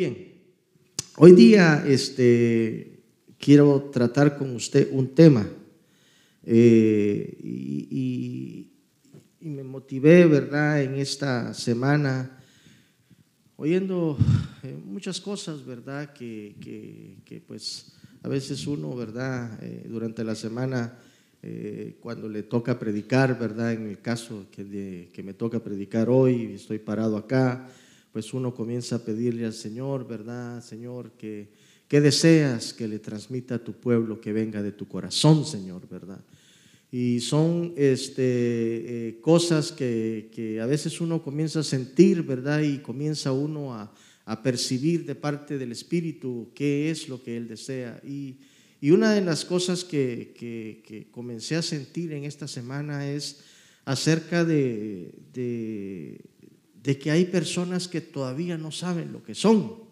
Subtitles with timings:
[0.00, 0.32] bien.
[1.18, 3.02] Hoy día este,
[3.38, 5.46] quiero tratar con usted un tema
[6.42, 8.70] eh, y,
[9.40, 12.40] me motivé, ¿verdad?, en esta semana
[13.56, 14.16] oyendo
[14.62, 16.56] eh, muchas cosas, ¿verdad?, que,
[17.26, 20.98] que, pues a veces uno, ¿verdad?, eh, durante la semana,
[22.00, 26.78] cuando le toca predicar, ¿verdad?, en el caso que, que me toca predicar hoy, estoy
[26.78, 27.68] parado acá,
[28.12, 30.62] pues uno comienza a pedirle al Señor, ¿verdad?
[30.62, 31.48] Señor, que,
[31.88, 36.20] deseas que le transmita a tu pueblo que venga de tu corazón, Señor, ¿verdad?
[36.92, 38.22] Y son este,
[39.08, 42.62] eh, cosas que, a veces uno comienza a sentir, ¿verdad?
[42.62, 43.92] Y comienza uno a,
[44.44, 48.00] percibir de parte del Espíritu qué es lo que Él desea.
[48.06, 48.38] Y,
[48.82, 53.40] una de las cosas que, que, comencé a sentir en esta semana es
[53.84, 56.29] acerca de, de
[56.82, 59.90] que hay personas que todavía no saben lo que son.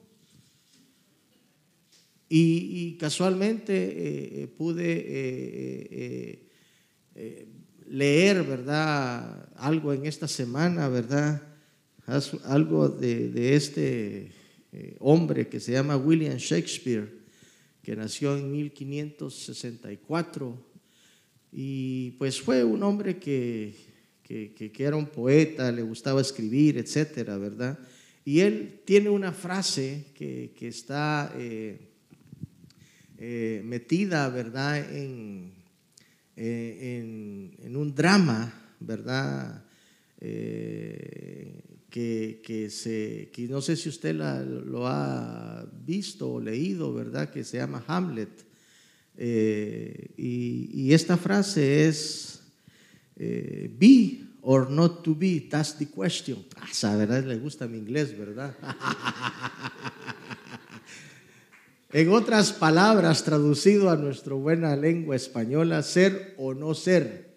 [2.30, 5.02] Y, casualmente eh, eh, pude
[7.14, 7.48] eh,
[7.88, 9.48] leer, ¿verdad?
[9.56, 11.42] Algo en esta semana, ¿verdad?
[12.44, 14.32] Algo de, este
[15.00, 17.10] hombre que se llama William Shakespeare,
[17.82, 20.68] que nació en 1564.
[21.50, 23.87] Y pues fue un hombre que
[24.28, 27.78] que, era un poeta, le gustaba escribir, etcétera, ¿verdad?
[28.26, 31.78] Y él tiene una frase que, está eh,
[33.16, 35.54] eh, metida, ¿verdad?, en,
[36.36, 39.64] eh, en, un drama, ¿verdad?
[41.88, 47.30] que, se, que no sé si usted lo ha visto o leído, ¿verdad?
[47.30, 48.44] Que se llama Hamlet.
[49.16, 52.37] y, esta frase es
[53.18, 56.44] eh, be or not to be, that's the question.
[56.56, 58.54] Ah, verdad le gusta mi inglés, ¿verdad?
[61.92, 67.36] en otras palabras, traducido a nuestra buena lengua española, ser o no ser,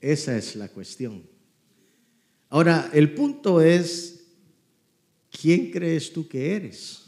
[0.00, 1.22] esa es la cuestión.
[2.48, 4.24] Ahora, el punto es,
[5.30, 7.04] ¿quién crees tú que eres?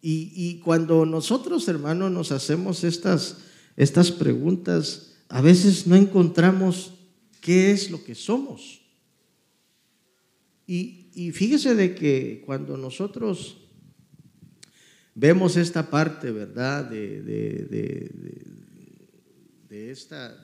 [0.00, 3.36] Y, y cuando nosotros, hermanos, nos hacemos estas
[3.76, 6.92] estas preguntas, a veces no encontramos
[7.40, 8.82] qué es lo que somos.
[10.66, 13.56] Y, fíjese de que cuando nosotros
[15.14, 16.84] vemos esta parte, ¿verdad?
[16.84, 18.12] De, de,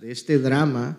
[0.03, 0.98] este drama,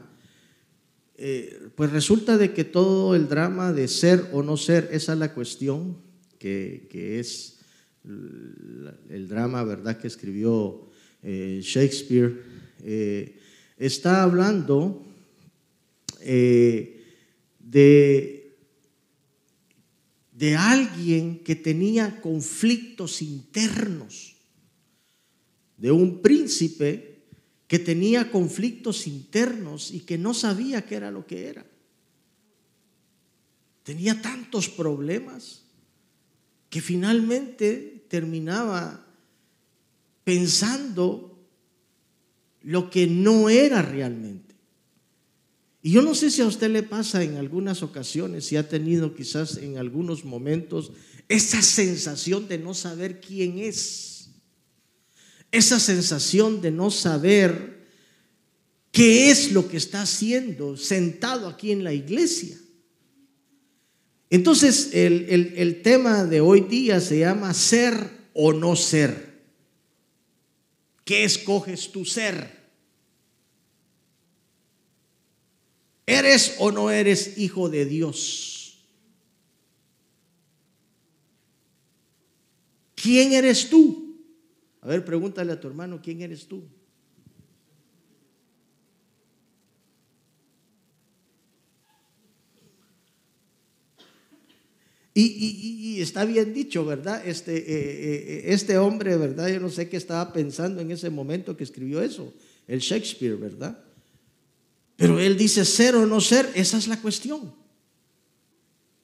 [1.16, 5.20] eh, pues resulta de que todo el drama de ser o no ser, esa es
[5.20, 5.98] la cuestión
[6.38, 7.58] que, que es
[8.04, 9.98] el drama, ¿verdad?
[9.98, 10.92] Que escribió
[11.24, 12.44] eh, Shakespeare,
[12.84, 13.40] eh,
[13.80, 15.02] está hablando
[16.20, 17.02] eh,
[17.60, 18.58] de,
[20.34, 24.36] de alguien que tenía conflictos internos,
[25.78, 27.24] de un príncipe
[27.68, 31.66] que tenía conflictos internos y que no sabía qué era lo que era.
[33.84, 35.64] Tenía tantos problemas
[36.70, 39.06] que finalmente terminaba
[40.24, 41.29] pensando
[42.62, 44.56] lo que no era realmente.
[45.82, 49.16] Y yo no sé si a usted le pasa en algunas ocasiones, si ha tenido
[49.16, 50.92] quizás en algunos momentos
[51.30, 54.32] esa sensación de no saber quién es,
[55.52, 57.88] esa sensación de no saber
[58.92, 62.58] qué es lo que está haciendo sentado aquí en la iglesia.
[64.30, 69.29] Entonces el, el tema de hoy día se llama ser o no ser.
[71.10, 72.56] ¿Qué escoges tu ser?
[76.06, 78.78] ¿Eres o no eres hijo de Dios?
[82.94, 84.22] ¿Quién eres tú?
[84.82, 86.70] A ver, pregúntale a tu hermano, ¿quién eres tú?
[95.14, 97.26] Y, está bien dicho, ¿verdad?
[97.26, 99.50] Este, eh, eh, este hombre, ¿verdad?
[99.50, 102.34] Yo no sé qué estaba pensando en ese momento que escribió eso,
[102.68, 103.84] el Shakespeare, ¿verdad?
[104.96, 107.54] Pero él dice ser o no ser, esa es la cuestión.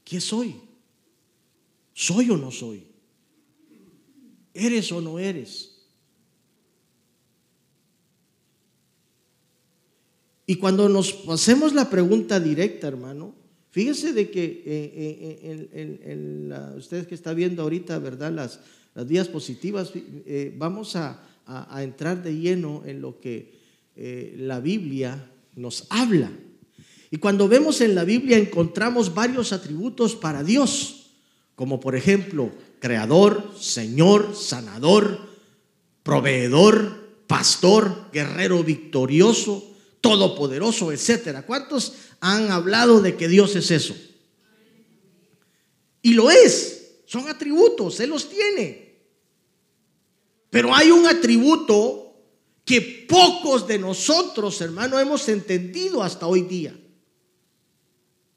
[0.04, 0.56] ¿Qué soy?
[1.94, 2.86] ¿Soy o no soy?
[4.54, 5.76] ¿Eres o no eres?
[10.46, 13.34] Y cuando nos hacemos la pregunta directa, hermano,
[13.76, 18.32] Fíjese de que eh, eh, en, ustedes que está viendo ahorita, ¿verdad?
[18.32, 18.62] Las,
[18.94, 21.22] las diapositivas, eh, vamos a,
[21.82, 23.52] entrar de lleno en lo que
[24.38, 26.32] la Biblia nos habla.
[27.12, 31.12] Y cuando vemos en la Biblia encontramos varios atributos para Dios,
[31.56, 35.20] como por ejemplo, creador, Señor, sanador,
[36.02, 41.46] proveedor, pastor, guerrero victorioso, todopoderoso, etcétera.
[41.46, 43.96] ¿Cuántos han hablado de que Dios es eso?
[46.02, 48.86] Y lo es, son atributos, Él los tiene.
[50.50, 52.06] Pero hay un atributo
[52.64, 56.76] que pocos de nosotros, hermano, hemos entendido hasta hoy día.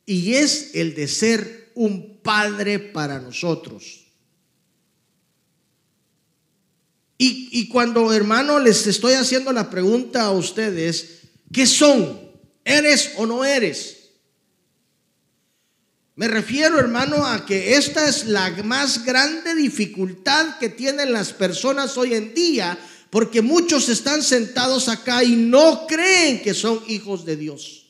[0.04, 4.04] Y es el de ser un padre para nosotros.
[7.20, 11.22] Y, cuando, hermano, les estoy haciendo la pregunta a ustedes,
[11.52, 12.27] ¿qué son?
[12.68, 13.96] ¿Eres o no eres?
[16.16, 21.96] Me refiero, hermano, a que esta es la más grande dificultad que tienen las personas
[21.96, 22.78] hoy en día,
[23.08, 27.86] porque muchos están sentados acá y no creen que son hijos de Dios.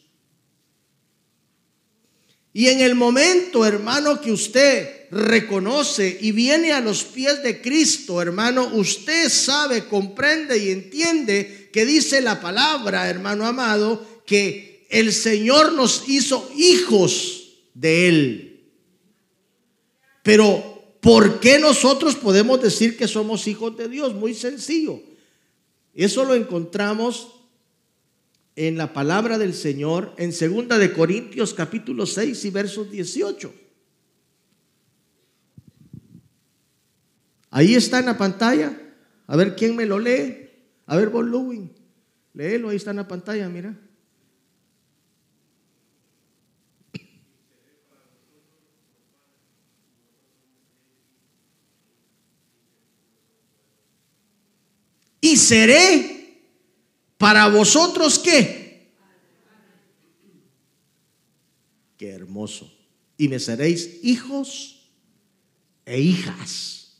[2.53, 8.23] Y en el momento, hermano, que usted reconoce y viene a los pies de Cristo,
[8.23, 15.73] hermano, usted sabe, comprende y entiende que dice la palabra, hermano amado, que el Señor
[15.73, 18.61] nos hizo hijos de Él.
[20.23, 24.15] Pero, ¿por qué nosotros podemos decir que somos hijos de Dios?
[24.15, 25.01] Muy sencillo.
[25.95, 27.37] Eso lo encontramos
[28.55, 33.55] en la palabra del Señor en segunda de Corintios capítulo 6 y versos 18.
[37.51, 38.79] Ahí está en la pantalla.
[39.27, 40.51] A ver quién me lo lee.
[40.85, 41.73] A ver, vos, Lewin.
[42.35, 43.88] Léelo, ahí está en la pantalla, mira.
[55.33, 56.19] Y seré
[57.19, 58.93] para vosotros qué?
[61.97, 62.73] Qué hermoso.
[63.17, 64.91] Y me seréis hijos
[65.85, 66.99] e hijas,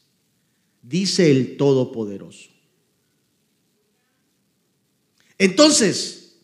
[0.83, 2.51] dice el Todopoderoso.
[5.39, 6.37] Entonces,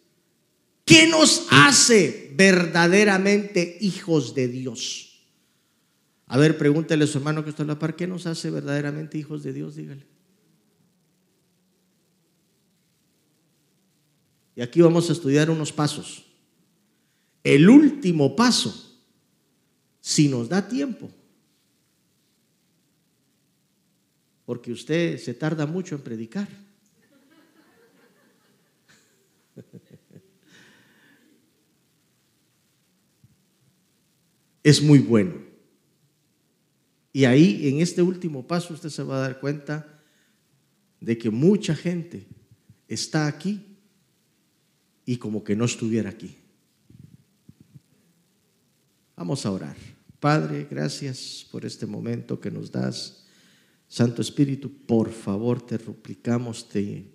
[0.84, 5.26] ¿qué nos hace verdaderamente hijos de Dios?
[6.26, 9.18] A ver, pregúntele a su hermano que está en la par, ¿qué nos hace verdaderamente
[9.18, 9.74] hijos de Dios?
[9.74, 10.13] Dígale.
[14.56, 16.24] Y aquí vamos a estudiar unos pasos.
[17.42, 18.72] El último paso,
[20.00, 21.10] si nos da tiempo,
[24.46, 26.48] porque usted se tarda mucho en predicar.
[34.62, 35.34] Es muy bueno.
[37.12, 40.02] Y ahí, en este último paso, usted se va a dar cuenta
[41.00, 42.26] de que mucha gente
[42.88, 43.73] está aquí
[45.06, 46.36] y como que no estuviera aquí.
[49.16, 49.76] Vamos a orar.
[50.18, 53.24] Padre, gracias por este momento que nos das.
[53.86, 57.10] Santo Espíritu, por favor, te replicamos, te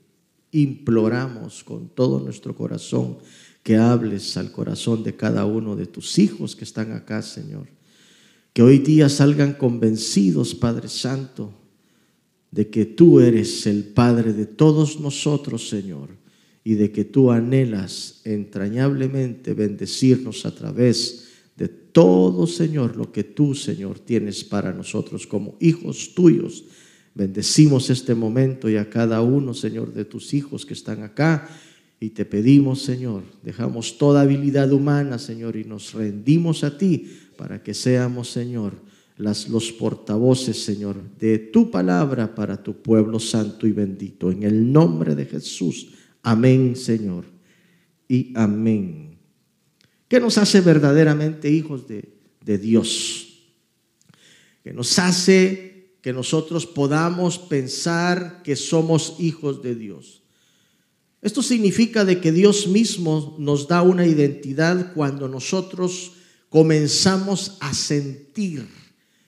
[0.51, 3.17] imploramos con todo nuestro corazón
[3.63, 7.67] que hables al corazón de cada uno de tus hijos que están acá, Señor.
[8.53, 11.53] Que hoy día salgan convencidos, Padre Santo,
[12.51, 16.18] de que tú eres el Padre de todos nosotros, Señor
[16.63, 23.55] y de que tú anhelas entrañablemente bendecirnos a través de todo, Señor, lo que tú,
[23.55, 26.65] Señor, tienes para nosotros como hijos tuyos.
[27.15, 31.49] Bendecimos este momento y a cada uno, Señor, de tus hijos que están acá.
[31.99, 37.61] Y te pedimos, Señor, dejamos toda habilidad humana, Señor, y nos rendimos a ti para
[37.61, 38.73] que seamos, Señor,
[39.17, 44.31] las, los portavoces, Señor, de tu palabra para tu pueblo santo y bendito.
[44.31, 45.89] En el nombre de Jesús.
[46.23, 47.25] Amén, Señor.
[48.07, 49.17] Y amén.
[50.07, 52.09] ¿Qué nos hace verdaderamente hijos de,
[52.43, 53.51] de Dios?
[54.63, 60.23] Que nos hace que nosotros podamos pensar que somos hijos de Dios.
[61.21, 66.13] Esto significa de que Dios mismo nos da una identidad cuando nosotros
[66.47, 68.65] comenzamos a sentir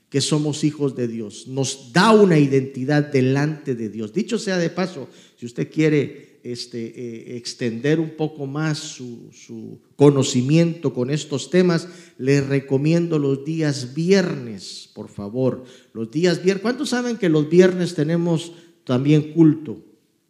[0.10, 1.48] que somos hijos de Dios.
[1.48, 4.14] Nos da una identidad delante de Dios.
[4.14, 10.94] Dicho sea de paso, si usted quiere este, eh, extender un poco más su, conocimiento
[10.94, 15.64] con estos temas, les recomiendo los días viernes, por favor.
[15.94, 16.64] Los días viernes.
[16.64, 19.84] ¿Cuántos saben que los viernes tenemos también culto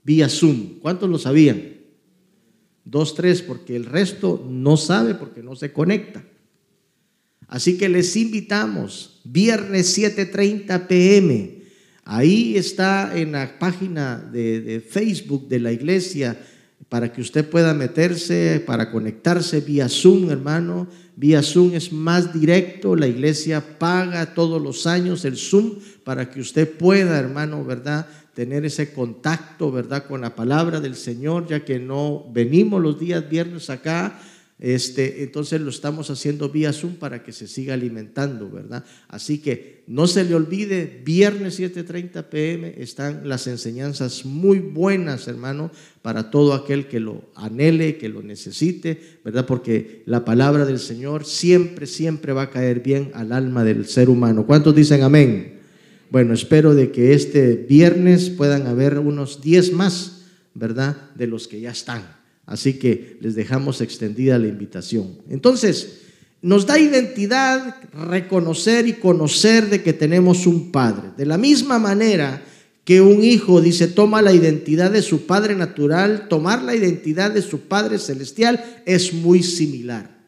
[0.03, 0.80] vía Zoom?
[0.80, 1.77] ¿Cuántos lo sabían?
[2.84, 6.25] Dos, tres, porque el resto no sabe porque no se conecta.
[7.48, 11.61] Así que les invitamos, viernes 7.30 pm
[12.03, 16.38] Ahí está en la página de, Facebook de la iglesia
[16.89, 20.88] para que usted pueda meterse, para conectarse vía Zoom, hermano.
[21.15, 26.41] Vía Zoom es más directo, la iglesia paga todos los años el Zoom para que
[26.41, 28.08] usted pueda, hermano, ¿verdad?
[28.34, 30.05] Tener ese contacto, ¿verdad?
[30.05, 34.20] Con la palabra del Señor, ya que no venimos los días viernes acá
[34.62, 38.86] este, entonces lo estamos haciendo vía Zoom para que se siga alimentando, ¿verdad?
[39.08, 45.72] Así que no se le olvide, viernes 7:30 pm están las enseñanzas muy buenas, hermano,
[46.03, 49.48] para todo aquel que lo anhele, que lo necesite, ¿verdad?
[49.48, 54.12] Porque la palabra del Señor siempre, siempre va a caer bien al alma del ser
[54.12, 54.46] humano.
[54.46, 55.60] ¿Cuántos dicen amén?
[56.12, 61.10] Bueno, espero de que este viernes puedan haber unos 10 más, ¿verdad?
[61.15, 62.21] De los que ya están.
[62.51, 65.20] Así que les dejamos extendida la invitación.
[65.29, 66.01] Entonces,
[66.41, 71.12] nos da identidad reconocer y conocer de que tenemos un padre.
[71.15, 72.43] De la misma manera
[72.84, 77.41] que un hijo dice toma la identidad de su padre natural, tomar la identidad de
[77.41, 80.20] su padre celestial es muy similar.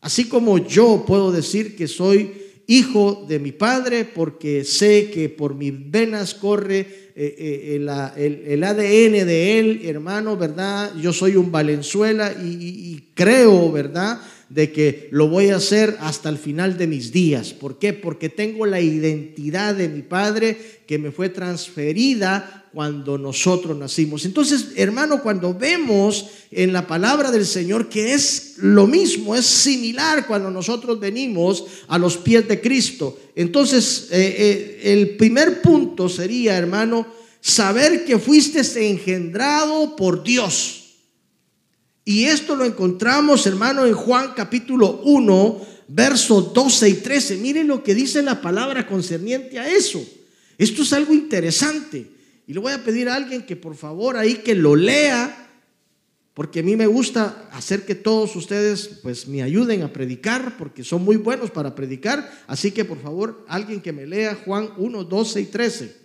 [0.00, 2.32] Así como yo puedo decir que soy
[2.68, 6.80] hijo de mi padre porque sé que por mis venas corre
[7.16, 10.92] eh, eh, el, ADN de él, hermano, ¿verdad?
[11.00, 14.20] Yo soy un Valenzuela y, creo, ¿verdad?
[14.50, 17.54] De que lo voy a hacer hasta el final de mis días.
[17.54, 17.94] ¿Por qué?
[17.94, 20.56] Porque tengo la identidad de mi padre
[20.86, 24.24] que me fue transferida cuando nosotros nacimos.
[24.24, 30.26] Entonces, hermano, cuando vemos en la palabra del Señor que es lo mismo, es similar
[30.26, 33.18] cuando nosotros venimos a los pies de Cristo.
[33.34, 37.06] Entonces, eh, el primer punto sería, hermano,
[37.40, 40.84] saber que fuiste engendrado por Dios.
[42.04, 47.36] Y esto lo encontramos, hermano, en Juan capítulo 1, versos 12 y 13.
[47.36, 50.02] Miren lo que dice la palabra concerniente a eso.
[50.56, 52.17] Esto es algo interesante.
[52.48, 55.50] Y le voy a pedir a alguien que por favor ahí que lo lea,
[56.32, 60.82] porque a mí me gusta hacer que todos ustedes pues me ayuden a predicar, porque
[60.82, 62.26] son muy buenos para predicar.
[62.46, 65.96] Así que por favor, alguien que me lea Juan 1, 12 y 13.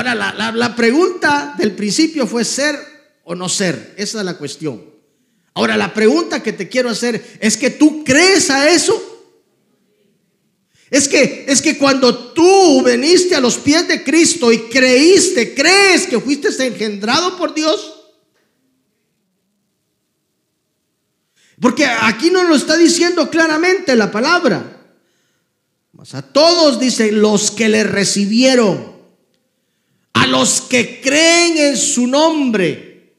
[0.00, 2.74] Ahora, la, pregunta del principio fue ser
[3.22, 3.92] o no ser.
[3.98, 4.82] Esa es la cuestión.
[5.52, 8.98] Ahora, la pregunta que te quiero hacer es que tú crees a eso.
[10.88, 16.06] Es que, es que cuando tú veniste a los pies de Cristo y creíste, crees
[16.06, 17.92] que fuiste engendrado por Dios.
[21.60, 24.94] Porque aquí no lo está diciendo claramente la palabra.
[25.92, 28.89] Mas a todos dice los que le recibieron
[30.12, 33.14] a los que creen en su nombre,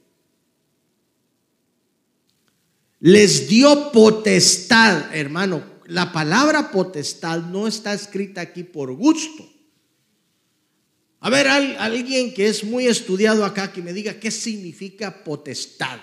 [3.00, 5.82] les dio potestad, hermano.
[5.88, 9.52] La palabra potestad no está escrita aquí por gusto.
[11.20, 16.00] A ver, alguien que es muy estudiado acá que me diga qué significa potestad.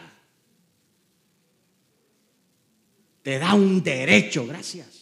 [3.23, 4.97] Te da un derecho, gracias.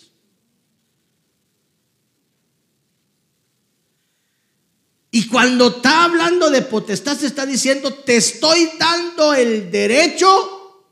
[5.16, 10.85] Y cuando está hablando de potestad, se está diciendo, te estoy dando el derecho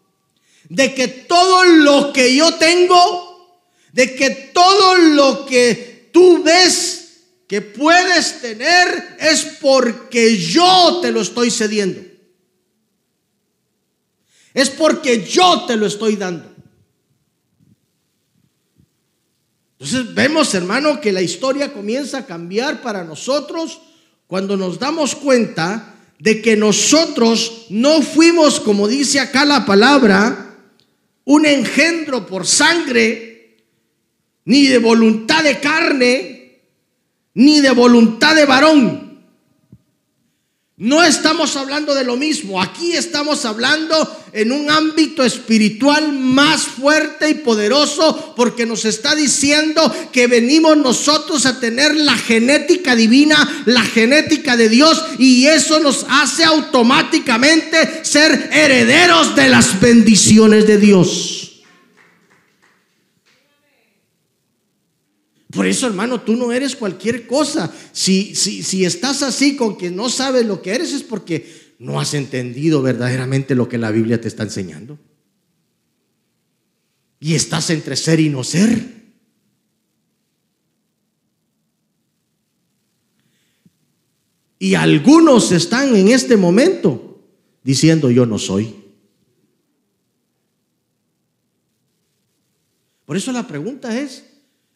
[0.66, 7.61] de que todo lo que yo tengo, de que todo lo que tú ves que
[7.61, 12.00] puedes tener es porque yo te lo estoy cediendo.
[14.54, 16.50] Es porque yo te lo estoy dando.
[19.78, 23.83] Entonces vemos, hermano, que la historia comienza a cambiar para nosotros
[24.26, 30.57] cuando nos damos cuenta de que nosotros no fuimos, como dice acá la palabra,
[31.25, 33.59] un engendro por sangre,
[34.45, 36.61] ni de voluntad de carne,
[37.35, 39.03] ni de voluntad de varón,
[40.76, 43.95] no estamos hablando de lo mismo, aquí estamos hablando
[44.33, 51.47] en un ámbito espiritual más fuerte y poderoso porque nos está diciendo que venimos nosotros
[51.47, 58.50] a tener la genética divina, la genética de Dios y eso nos hace automáticamente ser
[58.52, 61.53] herederos de las bendiciones de Dios.
[65.54, 67.73] Por eso, hermano, tú no eres cualquier cosa.
[67.92, 72.00] Si, si, si estás así con que no sabes lo que eres, es porque no
[72.00, 74.99] has entendido verdaderamente lo que la Biblia te está enseñando.
[77.20, 78.94] Y estás entre ser y no ser.
[84.58, 87.23] Y algunos están en este momento
[87.62, 88.75] diciendo yo no soy.
[93.04, 94.25] Por eso la pregunta es,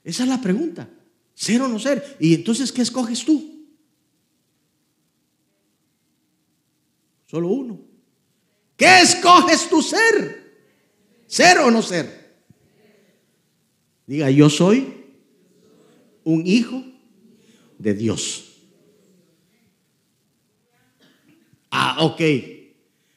[0.09, 0.89] esa es la pregunta,
[1.35, 2.17] ser o no ser.
[2.19, 3.69] Y entonces, ¿qué escoges tú?
[7.27, 7.79] Solo uno.
[8.75, 10.65] ¿Qué escoges tu ser?
[11.27, 12.41] ¿Ser o no ser?
[14.07, 14.95] Diga, yo soy
[16.25, 16.83] un hijo
[17.77, 18.63] de Dios.
[21.71, 22.21] Ah, ok.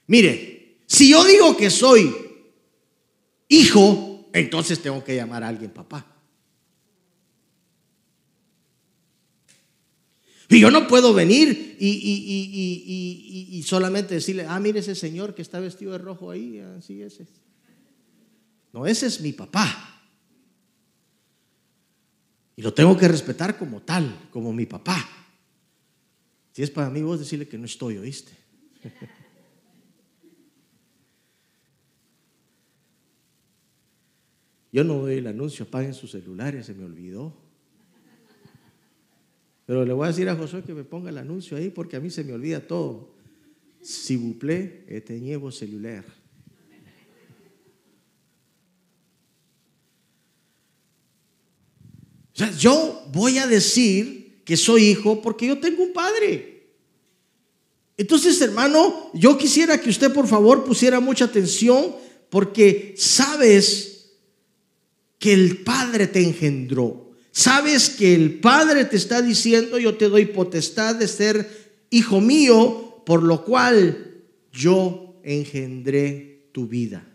[0.08, 2.14] Mire, si yo digo que soy
[3.48, 6.11] hijo, entonces tengo que llamar a alguien papá.
[10.52, 15.94] Y yo no puedo venir y, solamente decirle, ah, mire ese señor que está vestido
[15.94, 17.22] de rojo ahí, así es.
[18.74, 20.02] No, ese es mi papá.
[22.58, 25.08] Y lo tengo que respetar como tal, como mi papá.
[26.52, 28.34] Si es para mí, vos decirle que no estoy, ¿oíste?
[34.74, 37.51] Yo no doy el anuncio, apaguen sus celulares, se me olvidó.
[39.66, 42.00] Pero le voy a decir a Josué que me ponga el anuncio ahí porque a
[42.00, 43.14] mí se me olvida todo.
[43.82, 46.04] Si vous plaît, éteignez celular.
[52.34, 56.52] O sea, yo voy a decir que soy hijo porque yo tengo un padre.
[57.98, 61.96] Entonces, hermano, yo quisiera que usted por favor pusiera mucha atención
[62.32, 63.92] porque sabes
[65.20, 67.01] que el Padre te engendró.
[67.32, 73.04] Sabes que el Padre te está diciendo, yo te doy potestad de ser hijo mío,
[73.06, 77.08] por lo cual yo engendré tu vida.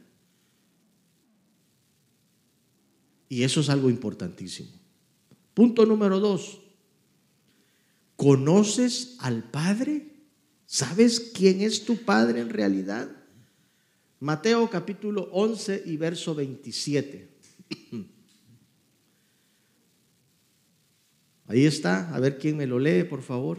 [3.28, 4.70] Y eso es algo importantísimo.
[5.52, 6.60] Punto número dos.
[8.16, 10.14] ¿Conoces al Padre?
[10.64, 13.10] ¿Sabes quién es tu Padre en realidad?
[14.20, 17.28] Mateo capítulo 11 y verso 27.
[21.48, 23.58] Ahí está, a ver quién me lo lee, por favor.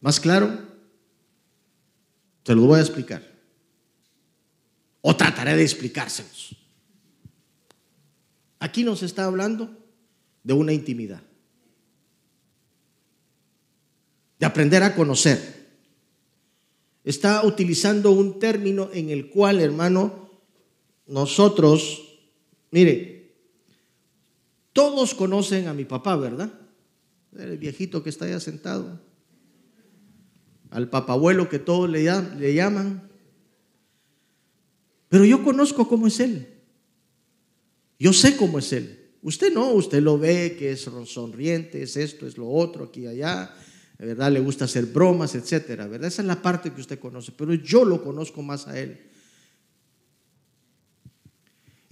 [0.00, 0.58] ¿Más claro?
[2.44, 3.22] Se lo voy a explicar.
[5.02, 6.56] O trataré de explicárselos.
[8.58, 9.79] Aquí nos está hablando
[10.42, 11.22] de una intimidad,
[14.38, 15.60] de aprender a conocer.
[17.04, 20.30] Está utilizando un término en el cual, hermano,
[21.06, 22.20] nosotros,
[22.70, 23.34] mire,
[24.72, 26.52] todos conocen a mi papá, ¿verdad?
[27.36, 29.00] El viejito que está allá sentado.
[30.70, 32.04] Al papabuelo que todos le,
[32.38, 33.10] le llaman.
[35.08, 36.48] Pero yo conozco cómo es él.
[37.98, 38.99] Yo sé cómo es él.
[39.22, 43.06] Usted no, usted lo ve que es sonriente, es esto, es lo otro, aquí y
[43.06, 43.54] allá,
[43.98, 44.32] ¿verdad?
[44.32, 46.08] Le gusta hacer bromas, etcétera, ¿verdad?
[46.08, 48.98] Esa es la parte que usted conoce, pero yo lo conozco más a él.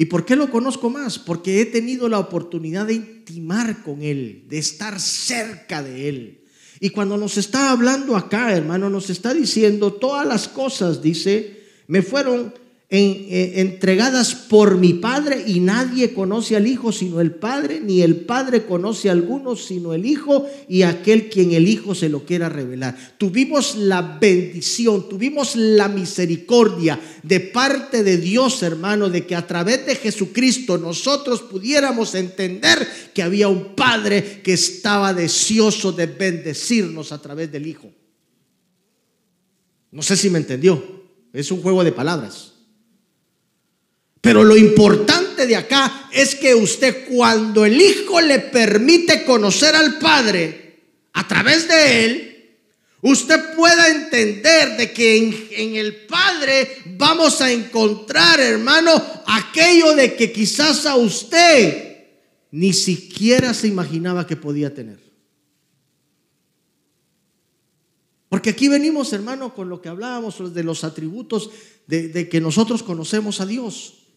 [0.00, 1.18] ¿Y por qué lo conozco más?
[1.18, 6.44] Porque he tenido la oportunidad de intimar con él, de estar cerca de él.
[6.80, 12.02] Y cuando nos está hablando acá, hermano, nos está diciendo todas las cosas, dice, me
[12.02, 12.54] fueron
[12.90, 18.16] eh, entregadas por mi Padre y nadie conoce al Hijo sino el Padre, ni el
[18.16, 22.48] Padre conoce a alguno sino el Hijo y aquel quien el Hijo se lo quiera
[22.48, 22.96] revelar.
[23.18, 29.84] Tuvimos la bendición, tuvimos la misericordia de parte de Dios, hermano, de que a través
[29.84, 37.20] de Jesucristo nosotros pudiéramos entender que había un Padre que estaba deseoso de bendecirnos a
[37.20, 37.92] través del Hijo.
[39.90, 40.82] No sé si me entendió,
[41.34, 42.54] es un juego de palabras.
[44.20, 49.98] Pero lo importante de acá es que usted cuando el Hijo le permite conocer al
[49.98, 50.80] Padre
[51.12, 52.58] a través de él,
[53.02, 55.16] usted pueda entender de que
[55.52, 58.90] en, el Padre vamos a encontrar, hermano,
[59.26, 62.06] aquello de que quizás a usted
[62.50, 64.98] ni siquiera se imaginaba que podía tener.
[68.28, 71.50] Porque aquí venimos, hermano, con lo que hablábamos de los atributos
[71.86, 74.07] de que nosotros conocemos a Dios.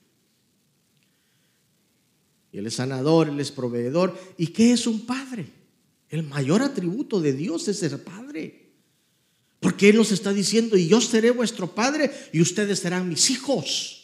[2.51, 4.17] Él es sanador, Él es proveedor.
[4.37, 5.47] ¿Y qué es un padre?
[6.09, 8.73] El mayor atributo de Dios es ser padre.
[9.59, 14.00] Porque Él nos está diciendo, y yo seré vuestro padre y ustedes serán mis hijos.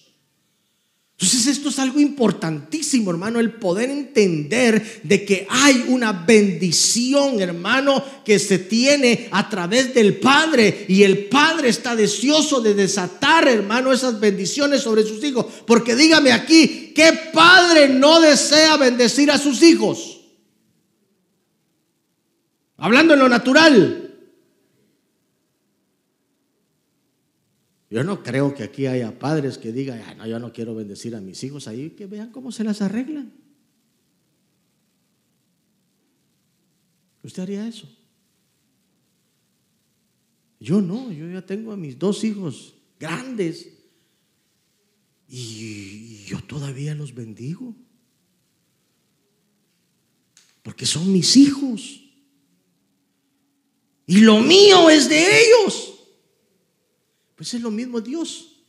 [1.20, 8.04] Entonces esto es algo importantísimo, hermano, el poder entender de que hay una bendición, hermano,
[8.24, 13.92] que se tiene a través del Padre y el Padre está deseoso de desatar, hermano,
[13.92, 15.48] esas bendiciones sobre sus hijos.
[15.66, 20.22] Porque dígame aquí, ¿qué padre no desea bendecir a sus hijos?
[22.78, 24.07] Hablando en lo natural.
[27.90, 31.22] Yo no creo que aquí haya padres que digan, no, yo no quiero bendecir a
[31.22, 33.32] mis hijos ahí, que vean cómo se las arreglan.
[37.24, 37.88] ¿Usted haría eso?
[40.60, 43.70] Yo no, yo ya tengo a mis dos hijos grandes
[45.30, 47.76] y yo todavía los bendigo.
[50.64, 52.04] Porque son mis hijos.
[54.06, 55.87] Y lo mío es de ellos.
[57.38, 58.64] Pues es lo mismo Dios.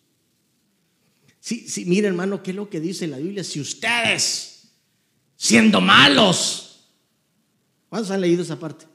[1.40, 3.42] Sí, sí, mire hermano, ¿qué es lo que dice la Biblia?
[3.42, 4.68] Si ustedes,
[5.34, 6.90] siendo malos,
[7.88, 8.86] ¿cuántos han leído esa parte?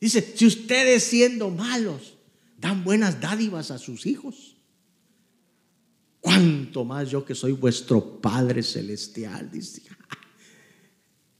[0.00, 2.14] Dice, si ustedes siendo malos,
[2.58, 4.56] dan buenas dádivas a sus hijos,
[6.20, 9.82] cuánto más yo que soy vuestro Padre Celestial, dice.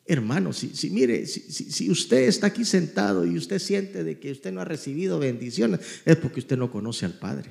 [0.09, 4.31] Hermano, si, si mire, si, si, usted está aquí sentado y usted siente de que
[4.31, 7.51] usted no ha recibido bendiciones, es porque usted no conoce al Padre.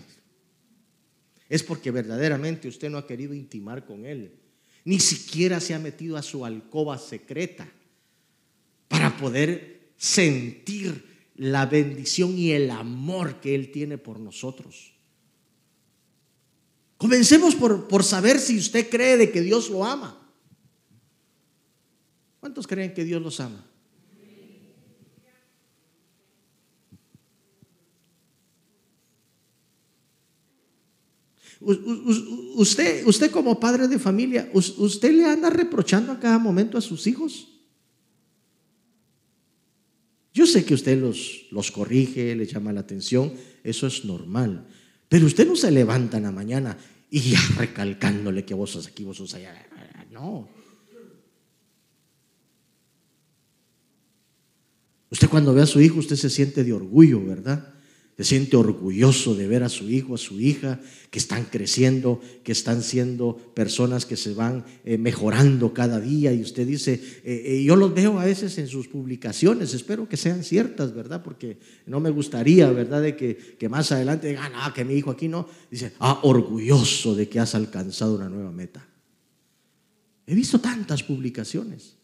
[1.49, 4.31] Es porque verdaderamente usted no ha querido intimar con Él.
[4.85, 7.67] Ni siquiera se ha metido a su alcoba secreta
[8.87, 11.03] para poder sentir
[11.35, 14.93] la bendición y el amor que Él tiene por nosotros.
[16.97, 20.24] Comencemos por, por saber si usted cree de que Dios lo ama.
[22.45, 23.65] ¿Cuántos creen que Dios los ama?
[31.59, 37.07] Usted, usted como padre de familia, ¿usted le anda reprochando a cada momento a sus
[37.07, 37.47] hijos?
[40.31, 44.67] Yo sé que usted los, los corrige, les llama la atención, eso es normal.
[45.09, 46.77] Pero usted no se levanta en la mañana
[47.09, 49.67] y ya recalcándole que vos sos aquí, vos sos allá.
[50.11, 50.54] No.
[55.09, 57.75] Usted cuando ve a su hijo, usted se siente de orgullo, ¿verdad?
[58.17, 60.79] Se siente orgulloso de ver a su hijo, a su hija,
[61.11, 66.31] que están creciendo, que están siendo personas que se van eh, mejorando cada día.
[66.31, 66.93] Y usted dice,
[67.25, 71.23] eh, eh, yo los veo a veces en sus publicaciones, espero que sean ciertas, ¿verdad?
[71.23, 73.01] Porque no me gustaría, ¿verdad?
[73.01, 75.49] De que, que más adelante digan, ah, que mi hijo aquí no.
[75.69, 78.87] Dice, ah, orgulloso de que has alcanzado una nueva meta.
[80.25, 81.97] He visto tantas publicaciones.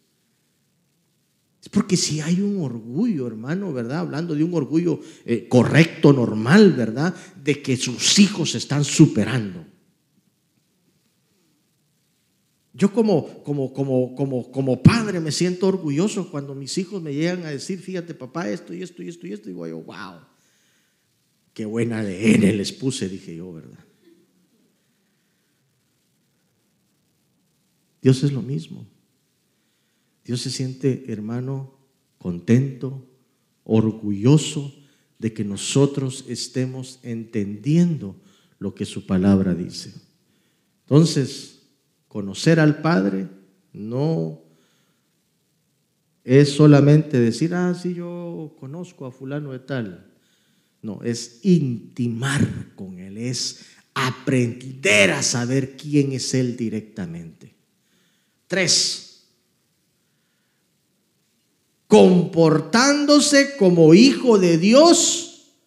[1.62, 4.00] Es porque si hay un orgullo, hermano, ¿verdad?
[4.00, 7.14] Hablando de un orgullo eh, correcto, normal, ¿verdad?
[7.40, 9.64] De que sus hijos se están superando.
[12.74, 17.44] Yo como, como, como, como, como padre me siento orgulloso cuando mis hijos me llegan
[17.44, 19.48] a decir, fíjate papá, esto y esto y esto y esto.
[19.48, 20.20] Y digo yo, wow,
[21.54, 23.84] qué buena ADN les puse, dije yo, ¿verdad?
[28.00, 28.84] Dios es lo mismo.
[30.24, 31.78] Dios se siente, hermano,
[32.18, 33.06] contento,
[33.64, 34.74] orgulloso
[35.18, 38.16] de que nosotros estemos entendiendo
[38.58, 39.92] lo que su palabra dice.
[40.84, 41.62] Entonces,
[42.08, 43.28] conocer al Padre
[43.72, 44.42] no
[46.24, 50.12] es solamente decir, ah, sí, yo conozco a fulano de tal.
[50.80, 57.54] No, es intimar con Él, es aprender a saber quién es Él directamente.
[58.46, 59.11] Tres,
[61.92, 65.58] comportándose como hijo de Dios,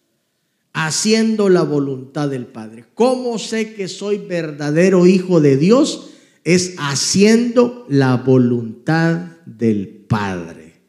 [0.72, 2.84] haciendo la voluntad del Padre.
[2.94, 6.10] ¿Cómo sé que soy verdadero hijo de Dios?
[6.42, 10.80] Es haciendo la voluntad del Padre.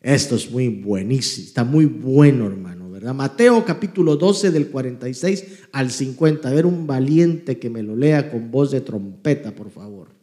[0.00, 3.12] Esto es muy buenísimo, está muy bueno, hermano, ¿verdad?
[3.12, 6.48] Mateo capítulo 12 del 46 al 50.
[6.48, 10.15] A ver un valiente que me lo lea con voz de trompeta, por favor.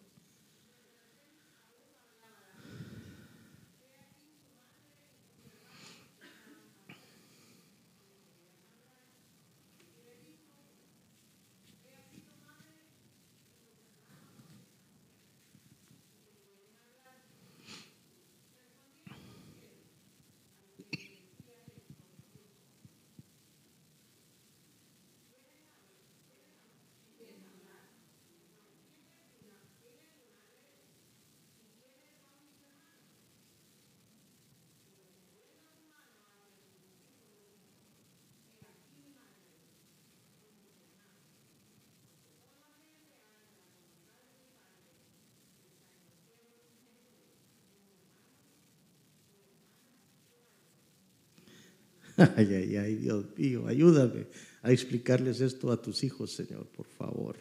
[52.38, 54.28] Ay, ay, ay, Dios mío, ayúdame
[54.62, 57.38] a explicarles esto a tus hijos, Señor, por favor.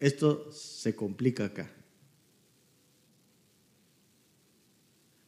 [0.00, 1.70] Esto se complica acá.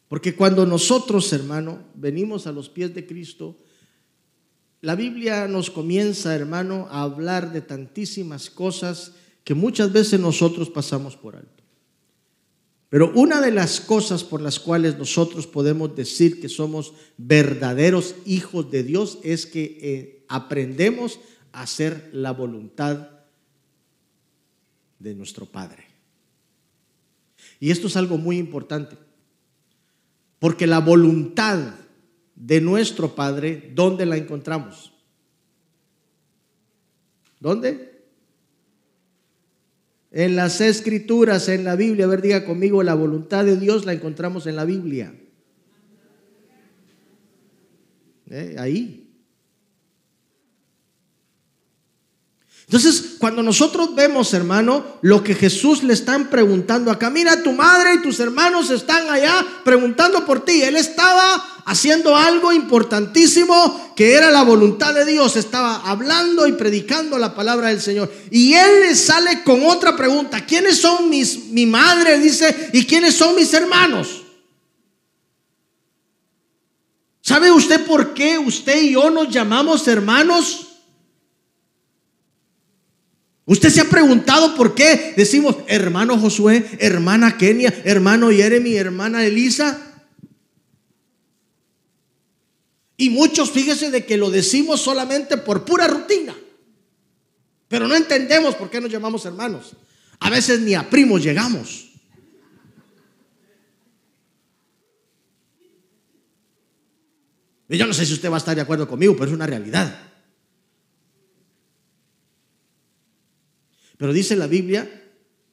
[0.08, 3.58] Porque cuando nosotros, hermano, venimos a los pies de Cristo,
[4.80, 11.16] la Biblia nos comienza, hermano, a hablar de tantísimas cosas que muchas veces nosotros pasamos
[11.16, 11.63] por alto.
[12.94, 18.70] Pero una de las cosas por las cuales nosotros podemos decir que somos verdaderos hijos
[18.70, 21.18] de Dios es que eh, aprendemos
[21.50, 23.08] a hacer la voluntad
[25.00, 25.86] de nuestro Padre.
[27.58, 28.96] Y esto es algo muy importante,
[30.38, 31.74] porque la voluntad
[32.36, 34.92] de nuestro Padre, ¿dónde la encontramos?
[37.40, 37.93] ¿Dónde?
[40.16, 43.94] En las escrituras, en la Biblia, a ver, diga conmigo, la voluntad de Dios la
[43.94, 45.12] encontramos en la Biblia.
[48.30, 48.54] ¿Eh?
[48.56, 49.03] Ahí.
[52.66, 57.94] Entonces, cuando nosotros vemos, hermano, lo que Jesús le están preguntando acá, mira, tu madre
[57.94, 60.62] y tus hermanos están allá preguntando por ti.
[60.62, 65.36] Él estaba haciendo algo importantísimo que era la voluntad de Dios.
[65.36, 68.10] Estaba hablando y predicando la palabra del Señor.
[68.30, 70.46] Y él le sale con otra pregunta.
[70.46, 72.18] ¿Quiénes son mis, mi madre?
[72.18, 74.22] Dice, ¿y quiénes son mis hermanos?
[77.20, 80.73] ¿Sabe usted por qué usted y yo nos llamamos hermanos?
[83.46, 89.78] ¿Usted se ha preguntado por qué decimos hermano Josué, hermana Kenia, hermano Jeremy, hermana Elisa?
[92.96, 96.34] Y muchos, fíjese de que lo decimos solamente por pura rutina.
[97.68, 99.76] Pero no entendemos por qué nos llamamos hermanos.
[100.20, 101.90] A veces ni a primos llegamos.
[107.68, 110.13] Yo no sé si usted va a estar de acuerdo conmigo, pero es una realidad.
[114.04, 114.86] Pero dice la Biblia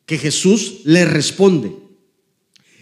[0.06, 1.74] que Jesús le responde.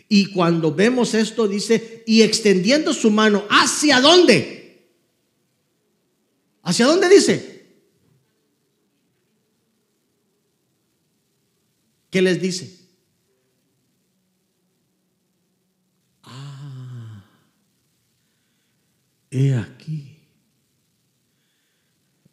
[0.07, 4.89] Y cuando vemos esto, dice, y extendiendo su mano, ¿hacia dónde?
[6.63, 7.67] ¿Hacia dónde dice?
[12.09, 12.79] ¿Qué les dice?
[16.23, 17.23] Ah,
[19.29, 20.17] he aquí.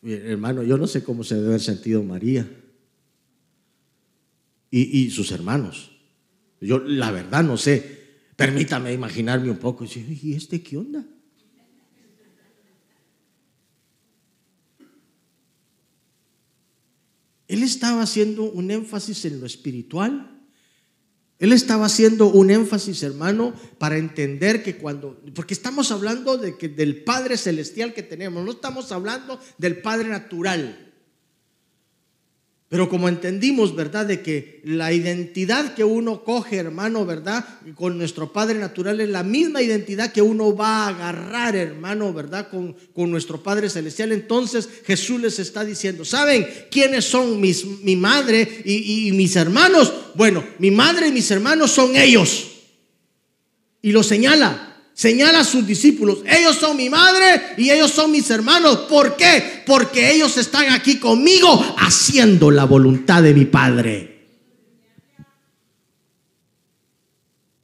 [0.03, 2.49] hermano, yo no sé cómo se debe haber sentido María
[4.71, 5.93] y, sus hermanos.
[6.61, 8.05] Yo la verdad no sé.
[8.37, 9.85] Permítame imaginarme un poco.
[9.85, 11.07] ¿Y este qué onda?
[17.49, 20.33] Él estaba haciendo un énfasis en lo espiritual.
[21.39, 26.69] Él estaba haciendo un énfasis, hermano, para entender que cuando, porque estamos hablando de que
[26.69, 30.86] del Padre celestial que tenemos, no estamos hablando del Padre natural.
[32.69, 34.07] Pero como entendimos, ¿verdad?
[34.07, 37.45] De que la identidad que uno coge, hermano, ¿verdad?
[37.77, 42.49] Con nuestro Padre natural es la misma identidad que uno va a agarrar, hermano, ¿verdad?
[42.49, 44.11] Con, con nuestro Padre celestial.
[44.11, 49.93] Entonces Jesús les está diciendo, ¿saben quiénes son mis, mi madre y, y mis hermanos?
[50.17, 52.49] Bueno, mi madre y mis hermanos son ellos.
[53.81, 58.29] Y lo señala señala a sus discípulos, ellos son mi madre y ellos son mis
[58.31, 58.79] hermanos.
[58.89, 59.63] ¿Por qué?
[59.67, 64.17] Porque ellos están aquí conmigo haciendo la voluntad de mi Padre.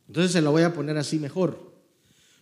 [0.08, 1.71] Entonces se lo voy a poner así mejor.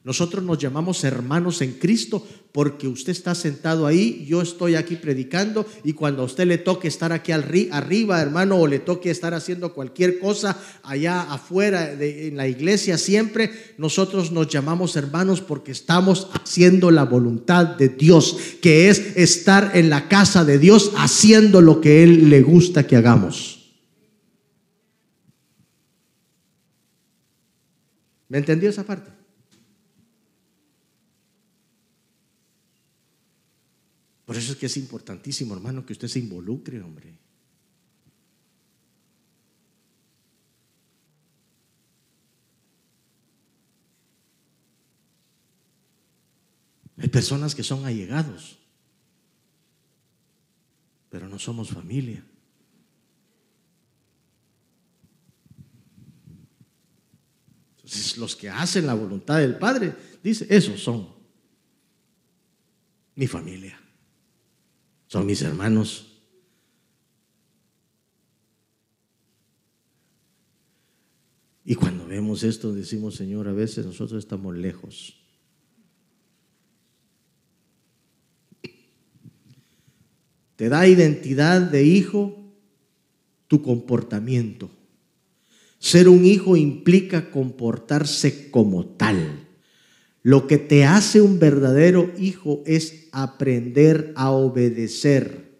[0.03, 5.67] Nosotros nos llamamos hermanos en Cristo porque usted está sentado ahí, yo estoy aquí predicando
[5.85, 9.75] y cuando a usted le toque estar aquí arriba, hermano, o le toque estar haciendo
[9.75, 16.91] cualquier cosa allá afuera en la iglesia, siempre nosotros nos llamamos hermanos porque estamos haciendo
[16.91, 22.03] la voluntad de Dios, que es estar en la casa de Dios haciendo lo que
[22.03, 23.75] Él le gusta que hagamos.
[28.29, 29.20] ¿Me entendió esa parte?
[34.31, 37.19] Por eso es que es importantísimo, hermano, que usted se involucre, hombre.
[46.97, 48.61] Hay personas que son allegados,
[51.09, 52.25] pero no somos familia.
[57.79, 61.13] Entonces, los que hacen la voluntad del Padre, dice, esos son
[63.17, 63.80] mi familia
[65.11, 66.07] son mis hermanos.
[71.65, 75.17] Y cuando vemos esto decimos, Señor, a veces nosotros estamos lejos.
[80.55, 82.55] Te da identidad de hijo
[83.49, 84.71] tu comportamiento.
[85.81, 89.49] Ser un hijo implica comportarse como tal.
[90.23, 95.51] Lo que te hace un verdadero hijo es aprender a obedecer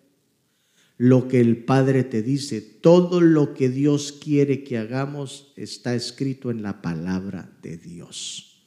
[0.99, 2.61] lo que el Padre te dice.
[2.61, 8.67] Todo lo que Dios quiere que hagamos está escrito en la palabra de Dios.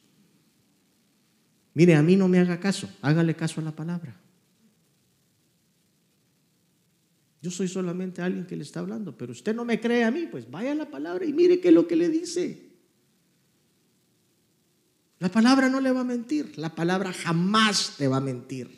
[1.76, 4.20] Mire, a mí no me haga caso, hágale caso a la palabra.
[7.40, 10.28] Yo soy solamente alguien que le está hablando, pero usted no me cree a mí,
[10.32, 12.73] pues vaya a la palabra y mire qué es lo que le dice.
[15.24, 18.78] La palabra no le va a mentir, la palabra jamás te va a mentir.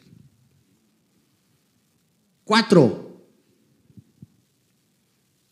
[2.43, 3.25] Cuatro.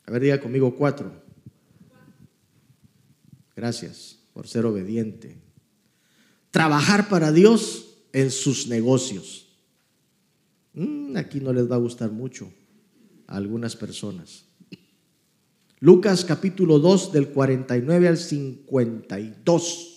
[0.06, 1.12] A ver, diga conmigo cuatro.
[3.56, 5.42] Gracias por ser obediente.
[6.52, 9.48] Trabajar para Dios en sus negocios.
[10.76, 12.54] Mm, aquí no les va a gustar mucho
[13.26, 14.46] algunas personas.
[15.80, 19.93] Lucas capítulo 2 del 49 al 52.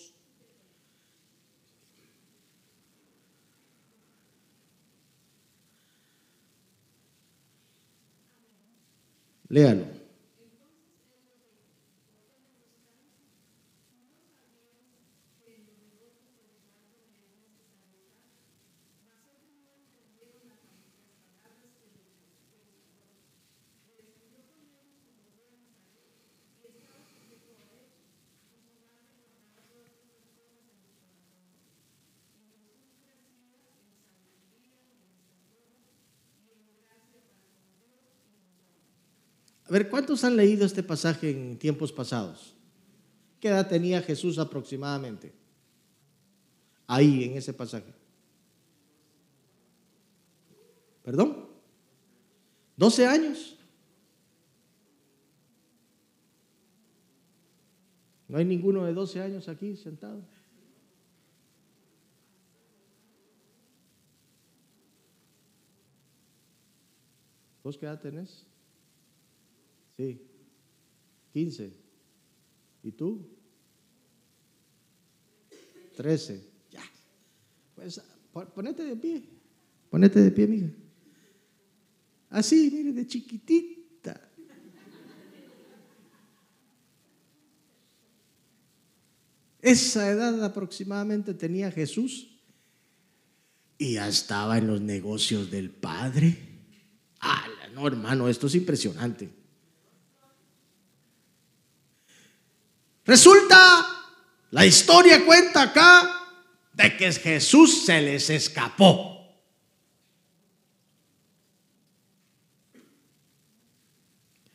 [9.49, 9.85] 练了。
[39.69, 42.55] A ver, ¿cuántos han leído este pasaje en tiempos pasados?
[43.41, 45.33] ¿Qué edad tenía Jesús aproximadamente?
[46.87, 47.93] Ahí, en ese pasaje.
[51.03, 51.49] ¿Perdón?
[52.79, 53.59] ¿12 años?
[58.29, 60.23] ¿No hay ninguno de 12 años aquí sentado?
[67.65, 68.47] ¿Vos qué edad tenés?
[69.97, 70.21] Sí.
[71.33, 71.73] 15.
[72.83, 73.27] ¿Y tú?
[75.97, 76.45] 13.
[76.71, 76.83] Ya.
[77.75, 78.01] Pues
[78.55, 79.25] ponete de pie.
[79.91, 80.69] Ponete de pie, mija.
[82.31, 84.31] Así, mire, de chiquitita.
[89.61, 92.29] Esa edad aproximadamente tenía Jesús
[93.79, 96.37] y ya estaba en los negocios del Padre.
[97.21, 99.46] Ah, no, hermano, esto es impresionante.
[103.07, 103.87] Resulta,
[104.51, 106.11] la historia cuenta acá
[106.73, 109.16] de que Jesús se les escapó.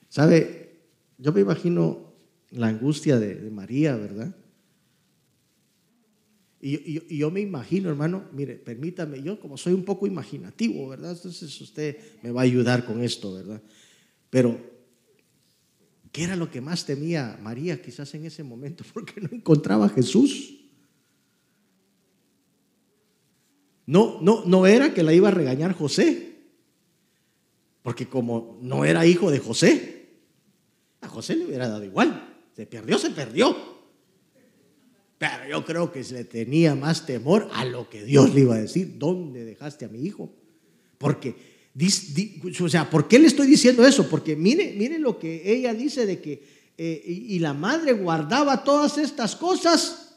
[0.09, 0.81] ¿Sabe?
[1.17, 2.13] Yo me imagino
[2.49, 4.35] la angustia de, María, ¿verdad?
[6.59, 11.11] Y, yo me imagino, hermano, mire, permítame, yo como soy un poco imaginativo, ¿verdad?
[11.11, 13.61] Entonces usted me va a ayudar con esto, ¿verdad?
[14.29, 14.70] Pero
[16.12, 18.84] ¿Qué era lo que más temía María quizás en ese momento?
[18.93, 20.58] Porque no encontraba a Jesús.
[23.86, 26.32] No, no, no era que la iba a regañar José,
[27.82, 30.08] porque como no era hijo de José,
[31.02, 32.38] a José le hubiera dado igual.
[32.56, 33.54] Se perdió, se perdió.
[35.17, 38.56] Pero yo creo que se le tenía más temor a lo que Dios le iba
[38.56, 38.97] a decir.
[38.97, 40.32] ¿Dónde dejaste a mi hijo?
[40.97, 41.36] Porque
[42.60, 44.10] o sea, ¿por qué le estoy diciendo eso?
[44.10, 46.43] Porque mire, mire lo que ella dice de que,
[46.77, 50.07] eh, y, la madre guardaba todas estas cosas.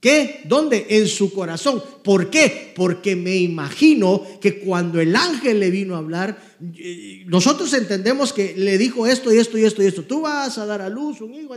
[0.00, 0.42] ¿Qué?
[0.46, 0.86] ¿Dónde?
[0.90, 1.82] En su corazón.
[2.02, 2.72] ¿Por qué?
[2.76, 8.54] Porque me imagino que cuando el ángel le vino a hablar, eh, nosotros entendemos que
[8.54, 10.04] le dijo esto y esto y esto y esto.
[10.04, 11.54] Tú vas a dar a luz un hijo,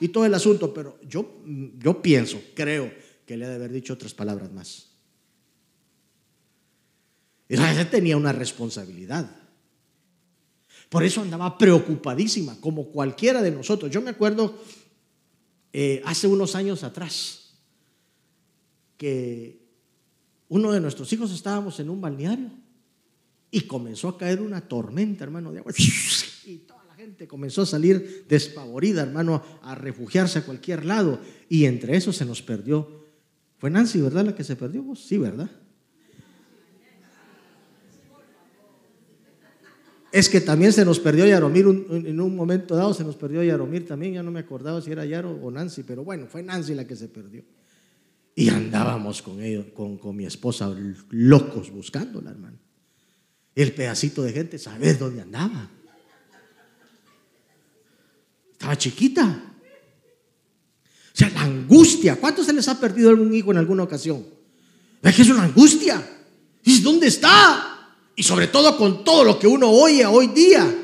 [0.00, 0.74] y todo el asunto.
[0.74, 1.42] Pero yo,
[1.78, 2.92] yo pienso, creo
[3.24, 4.85] que le ha de haber dicho otras palabras más.
[7.48, 9.30] Ella tenía una responsabilidad.
[10.88, 13.90] Por eso andaba preocupadísima, como cualquiera de nosotros.
[13.90, 14.56] Yo me acuerdo
[15.72, 17.54] eh, hace unos años atrás
[18.96, 19.66] que
[20.48, 22.50] uno de nuestros hijos estábamos en un balneario
[23.50, 25.72] y comenzó a caer una tormenta, hermano, de agua.
[26.44, 31.20] Y toda la gente comenzó a salir despavorida, hermano, a refugiarse a cualquier lado.
[31.48, 33.04] Y entre eso se nos perdió.
[33.58, 34.26] Fue Nancy, ¿verdad?
[34.26, 34.84] La que se perdió.
[34.94, 35.50] Sí, ¿verdad?
[40.12, 43.86] Es que también se nos perdió Yaromir en un momento dado, se nos perdió Yaromir
[43.86, 46.86] también, ya no me acordaba si era Yaro o Nancy, pero bueno, fue Nancy la
[46.86, 47.42] que se perdió.
[48.34, 50.72] Y andábamos con ellos, con, con mi esposa,
[51.10, 52.58] locos buscándola, hermano.
[53.54, 55.70] El pedacito de gente, ¿sabes dónde andaba?
[58.52, 59.42] Estaba chiquita.
[61.16, 62.16] O sea, la angustia.
[62.16, 64.24] ¿Cuántos se les ha perdido algún hijo en alguna ocasión?
[65.02, 66.06] Es que es una angustia.
[66.62, 67.75] ¿Y dónde está?
[68.16, 70.74] Y sobre todo con todo lo que uno oye hoy día.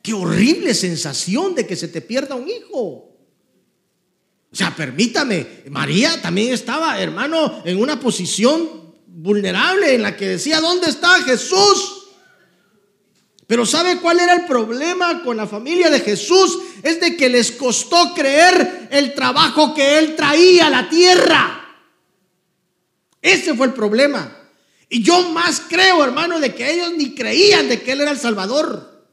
[0.00, 3.08] Qué horrible sensación de que se te pierda un hijo.
[4.50, 10.60] O sea, permítame, María también estaba, hermano, en una posición vulnerable en la que decía,
[10.60, 12.06] ¿dónde está Jesús?
[13.46, 16.58] Pero ¿sabe cuál era el problema con la familia de Jesús?
[16.82, 21.76] Es de que les costó creer el trabajo que él traía a la tierra.
[23.20, 24.47] Ese fue el problema.
[24.88, 28.18] Y yo más creo, hermano, de que ellos ni creían de que él era el
[28.18, 29.06] Salvador.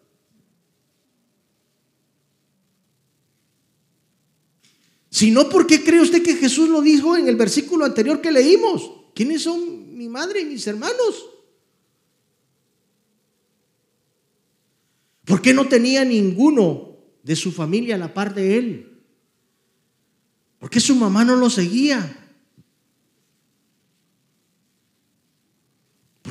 [5.09, 8.32] Si no, ¿por qué cree usted que Jesús lo dijo en el versículo anterior que
[8.32, 8.91] leímos?
[9.13, 11.26] ¿Quiénes son mi madre y mis hermanos?
[15.23, 19.01] ¿Por qué no tenía ninguno de su familia a la par de él?
[20.59, 22.24] ¿Por qué su mamá no lo seguía?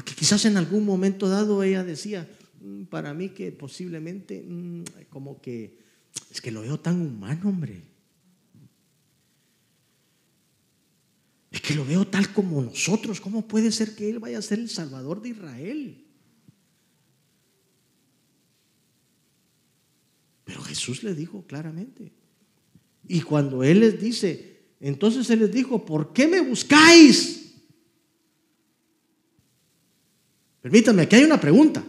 [0.05, 2.28] Porque quizás en algún momento dado ella decía,
[2.61, 5.78] mm, para mí que posiblemente, mm, como que,
[6.30, 7.80] es que lo veo tan humano, hombre.
[11.50, 13.18] Es que lo veo tal como nosotros.
[13.18, 16.05] ¿Cómo puede ser que Él vaya a ser el Salvador de Israel?
[20.44, 22.12] Pero Jesús le dijo claramente.
[23.09, 27.43] Y cuando Él les dice, entonces Él les dijo, ¿por qué me buscáis?
[30.64, 31.84] Permítame, aquí hay una pregunta.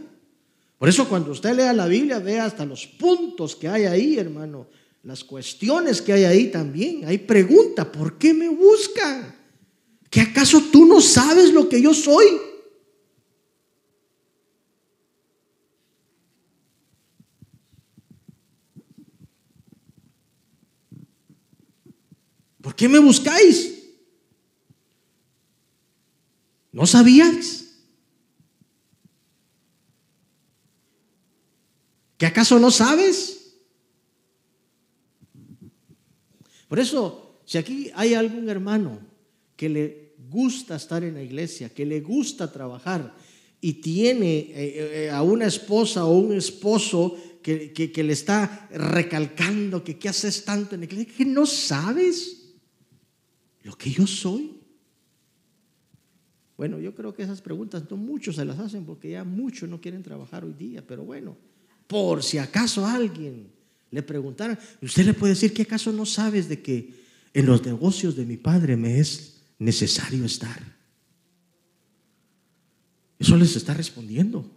[0.77, 4.67] Por eso cuando usted lea la Biblia, vea hasta los puntos que hay ahí, hermano.
[5.03, 7.05] Las cuestiones que hay ahí también.
[7.05, 9.33] Hay pregunta, ¿por qué me buscan?
[10.09, 12.25] ¿Que acaso tú no sabes lo que yo soy?
[22.61, 23.85] ¿Por qué me buscáis?
[26.73, 27.64] ¿No sabías?
[32.17, 33.57] ¿Que acaso no sabes?
[36.67, 38.99] Por eso, si aquí hay algún hermano
[39.55, 43.15] que le gusta estar en la iglesia, que le gusta trabajar
[43.61, 49.83] y tiene eh, eh, a una esposa o un esposo que, que, le está recalcando
[49.83, 52.55] que qué haces tanto en la iglesia, que no sabes
[53.61, 54.59] lo que yo soy.
[56.57, 59.79] Bueno, yo creo que esas preguntas no muchos se las hacen porque ya muchos no
[59.79, 61.37] quieren trabajar hoy día, pero bueno,
[61.87, 63.47] por si acaso alguien
[63.91, 66.93] le preguntara, usted le puede decir que acaso no sabes de que
[67.33, 70.75] en los negocios de mi padre me es necesario estar.
[73.19, 74.51] Eso les está respondiendo.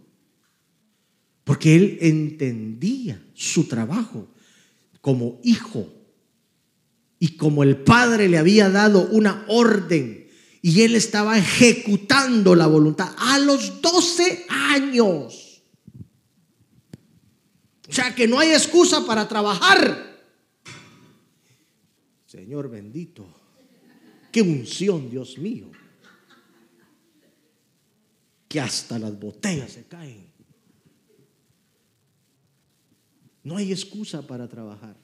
[1.45, 4.29] Porque él entendía su trabajo
[5.01, 5.91] como hijo
[7.19, 10.29] y como el padre le había dado una orden
[10.61, 15.48] y él estaba ejecutando la voluntad a los 12 años.
[17.89, 20.07] O sea que no hay excusa para trabajar.
[22.27, 23.27] Señor bendito.
[24.31, 25.71] Qué unción, Dios mío.
[28.47, 30.29] Que hasta las botellas se caen.
[33.43, 34.97] No hay excusa para trabajar.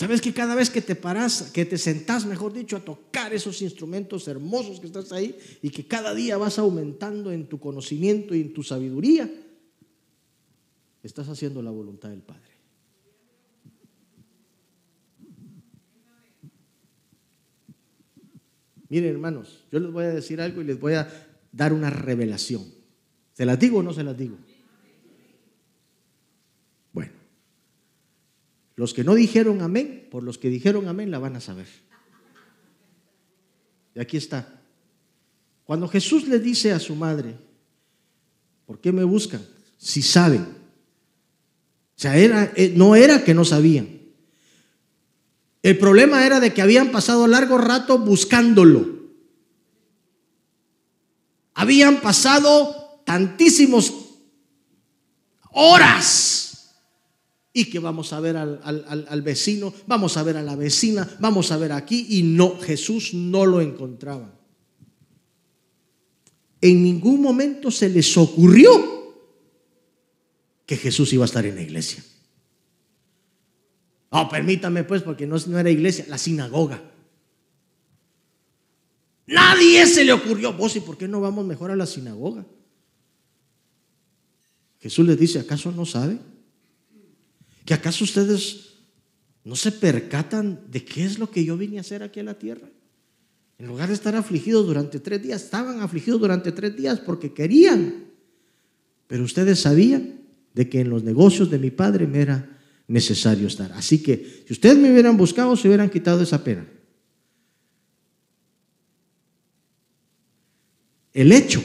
[0.00, 3.60] ¿Sabes que cada vez que te paras, que te sentás, mejor dicho, a tocar esos
[3.60, 8.40] instrumentos hermosos que estás ahí y que cada día vas aumentando en tu conocimiento y
[8.40, 9.30] en tu sabiduría,
[11.02, 12.40] estás haciendo la voluntad del Padre?
[18.88, 21.10] Miren, hermanos, yo les voy a decir algo y les voy a
[21.52, 22.64] dar una revelación.
[23.34, 24.38] ¿Se las digo o no se las digo?
[26.94, 27.12] Bueno,
[28.80, 31.66] los que no dijeron amén, por los que dijeron amén, la van a saber.
[33.94, 34.58] Y aquí está.
[35.64, 37.36] Cuando Jesús le dice a su madre,
[38.64, 39.44] ¿por qué me buscan?
[39.76, 40.40] Si saben.
[40.40, 44.00] O sea, era, eh, no era que no sabían.
[45.62, 49.10] El problema era de que habían pasado largo rato buscándolo.
[51.52, 53.92] Habían pasado tantísimos
[55.52, 56.49] horas.
[57.52, 61.50] Y que vamos a ver al, al, vecino, vamos a ver a la vecina, vamos
[61.50, 62.06] a ver aquí.
[62.10, 64.32] Y no, Jesús no lo encontraba.
[66.60, 68.70] En ningún momento se les ocurrió
[70.64, 72.04] que Jesús iba a estar en la iglesia.
[74.10, 76.82] Oh, permítame pues, porque no, no era iglesia, la sinagoga.
[79.26, 82.44] Nadie se le ocurrió, vos, ¿y por qué no vamos mejor a la sinagoga?
[84.80, 86.20] Jesús les dice, ¿acaso no saben?
[87.64, 88.74] ¿Que acaso ustedes
[89.44, 92.38] no se percatan de qué es lo que yo vine a hacer aquí en la
[92.38, 92.68] tierra?
[93.58, 98.06] En lugar de estar afligidos durante tres días, estaban afligidos durante tres días porque querían.
[99.06, 100.20] Pero ustedes sabían
[100.54, 102.58] de que en los negocios de mi padre me era
[102.88, 103.70] necesario estar.
[103.72, 106.66] Así que si ustedes me hubieran buscado, se hubieran quitado esa pena.
[111.12, 111.62] El hecho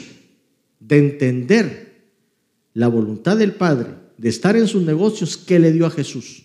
[0.80, 2.10] de entender
[2.74, 6.44] la voluntad del Padre, de estar en sus negocios, ¿qué le dio a Jesús?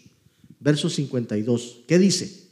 [0.59, 1.84] Verso 52.
[1.88, 2.49] ¿Qué dice?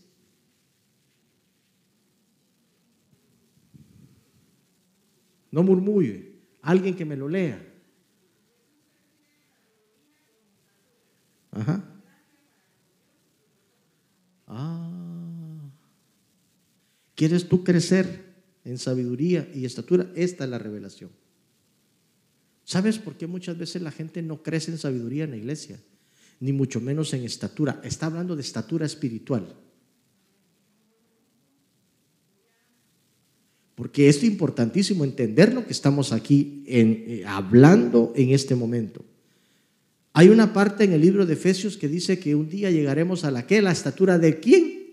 [5.51, 6.39] No murmure.
[6.61, 7.65] Alguien que me lo lea.
[11.51, 11.83] Ajá.
[14.47, 15.71] Ah.
[17.15, 18.29] ¿Quieres tú crecer?
[18.69, 21.09] en sabiduría y estatura, esta es la revelación.
[22.69, 25.79] ¿Sabes por qué muchas veces la gente no crece en sabiduría en la iglesia?
[26.39, 27.81] Ni mucho menos en estatura.
[27.83, 29.55] Está hablando de estatura espiritual.
[33.73, 39.03] Porque es importantísimo entender lo que estamos aquí eh, hablando en este momento.
[40.13, 43.31] Hay una parte en el libro de Efesios que dice que un día llegaremos a
[43.31, 44.91] la que la estatura de quién.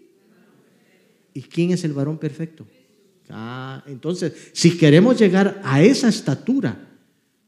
[1.35, 2.67] ¿Y quién es el varón perfecto?
[3.29, 6.86] Ah, entonces, si queremos llegar a esa estatura,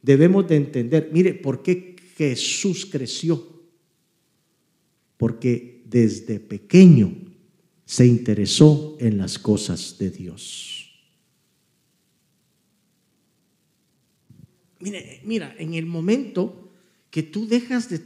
[0.03, 3.63] debemos de entender, mire, ¿por qué Jesús creció?
[5.17, 7.15] Porque desde pequeño
[7.85, 10.93] se interesó en las cosas de Dios.
[14.81, 16.71] Mire, mira, en el momento
[17.11, 17.99] que tú dejas de,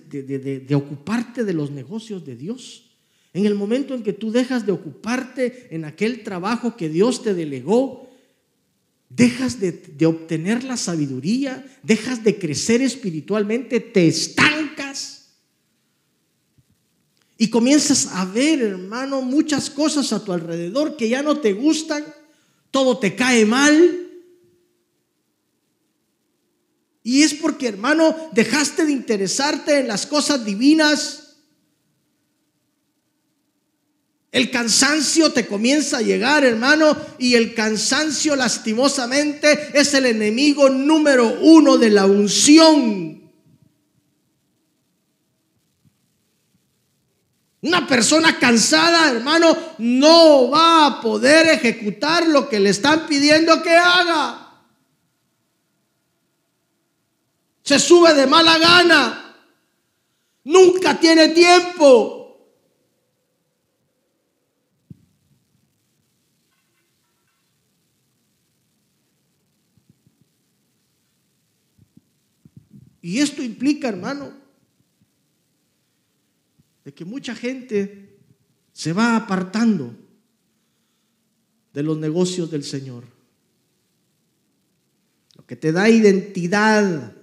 [0.61, 2.93] de ocuparte de los negocios de Dios,
[3.34, 7.34] en el momento en que tú dejas de ocuparte en aquel trabajo que Dios te
[7.34, 8.12] delegó,
[9.15, 15.23] dejas de, obtener la sabiduría, dejas de crecer espiritualmente, te estancas
[17.37, 22.05] y comienzas a ver, hermano, muchas cosas a tu alrededor que ya no te gustan,
[22.71, 23.99] todo te cae mal.
[27.03, 31.32] Y es porque, hermano, dejaste de interesarte en las cosas divinas
[34.33, 41.39] El cansancio te comienza a llegar, hermano, y el cansancio lastimosamente es el enemigo número
[41.43, 43.30] uno de la unción.
[47.61, 53.76] Una persona cansada, hermano, no va a poder ejecutar lo que le están pidiendo que
[53.76, 54.64] haga.
[57.62, 59.37] Se sube de mala gana.
[60.45, 62.22] Nunca tiene tiempo.
[73.03, 74.33] Y esto implica, hermano,
[76.85, 78.17] de que mucha gente
[78.73, 79.95] se va apartando
[81.75, 83.05] de los negocios del Señor.
[85.35, 87.17] Lo que te da identidad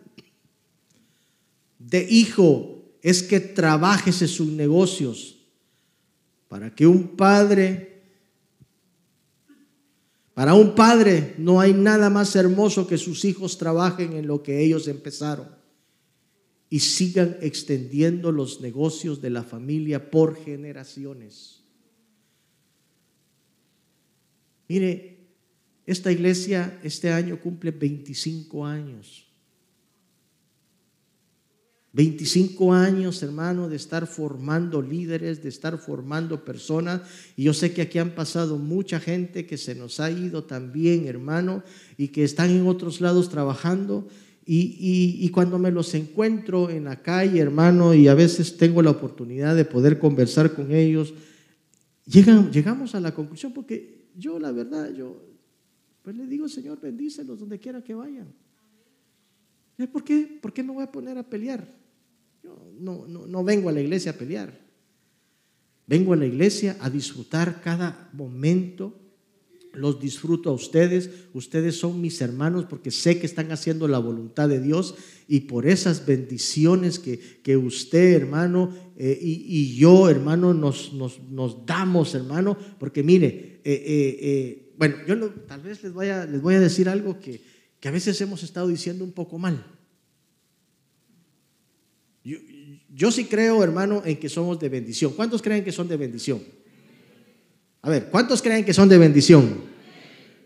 [1.78, 5.38] de hijo es que trabajes en sus negocios
[6.50, 8.04] para que un padre,
[10.34, 14.62] para un padre no hay nada más hermoso que sus hijos trabajen en lo que
[14.62, 15.59] ellos empezaron
[16.70, 21.64] y sigan extendiendo los negocios de la familia por generaciones.
[24.68, 25.18] Mire,
[25.86, 29.26] esta iglesia este año cumple 25 años.
[31.92, 37.02] 25 años, hermano, de estar formando líderes, de estar formando personas.
[37.36, 41.08] Y yo sé que aquí han pasado mucha gente que se nos ha ido también,
[41.08, 41.64] hermano,
[41.98, 44.08] y que están en otros lados trabajando.
[44.52, 49.56] Y, cuando me los encuentro en la calle, hermano, y a veces tengo la oportunidad
[49.56, 51.14] de poder conversar con ellos,
[52.08, 55.24] llegan, llegamos a la conclusión, porque yo la verdad, yo
[56.02, 58.34] pues le digo, Señor, bendícelos donde quiera que vayan.
[59.94, 61.72] ¿Por qué, ¿Por qué me voy a poner a pelear?
[62.44, 64.60] Yo no, no, no vengo a la iglesia a pelear.
[65.86, 68.99] Vengo a la iglesia a disfrutar cada momento
[69.80, 74.50] los disfruto a ustedes, ustedes son mis hermanos porque sé que están haciendo la voluntad
[74.50, 74.96] de Dios
[75.28, 82.14] y por esas bendiciones que, que usted, hermano, eh, y, yo, hermano, nos, nos, damos,
[82.14, 86.60] hermano, porque mire, eh, eh, bueno, yo tal vez les voy, a, les voy a
[86.60, 87.42] decir algo que,
[87.80, 89.66] que a veces hemos estado diciendo un poco mal.
[92.24, 92.38] Yo,
[92.94, 95.14] yo sí creo, hermano, en que somos de bendición.
[95.14, 96.42] ¿Cuántos creen que son de bendición?
[97.82, 99.64] A ver, ¿cuántos creen que son de bendición?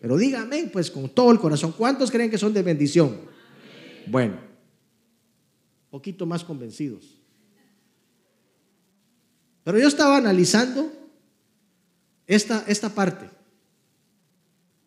[0.02, 3.22] Pero dígame, pues con todo el corazón, ¿cuántos creen que son de bendición?
[4.08, 4.38] Bueno,
[5.90, 7.18] poquito más convencidos.
[9.64, 10.92] Pero yo estaba analizando
[12.28, 13.30] esta, esta parte.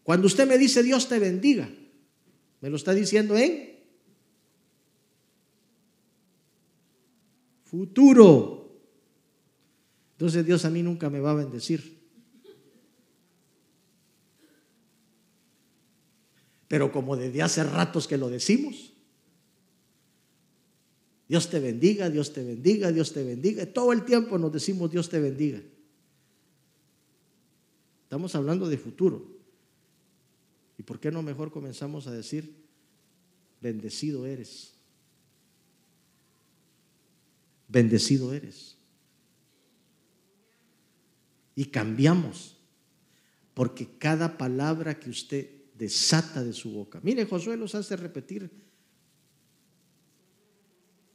[0.03, 1.69] Cuando usted me dice Dios te bendiga,
[2.61, 3.75] me lo está diciendo en
[7.65, 8.71] futuro.
[10.13, 11.96] Entonces Dios a mí nunca me va a bendecir.
[16.69, 18.93] Pero como desde hace ratos que lo decimos,
[21.29, 23.67] Dios te bendiga, Dios te bendiga, Dios te bendiga.
[23.67, 25.61] Todo el tiempo nos decimos Dios te bendiga.
[28.05, 29.37] Estamos hablando de futuro.
[30.79, 32.55] ¿Y por qué no mejor comenzamos a decir,
[33.61, 34.75] bendecido eres?
[37.67, 38.77] Bendecido eres.
[41.57, 42.57] Y cambiamos,
[43.55, 47.01] porque cada palabra que usted desata de su boca.
[47.03, 48.51] Mire, Josué los hace repetir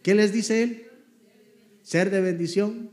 [0.01, 0.87] ¿Qué les dice él?
[1.83, 2.91] Ser de bendición.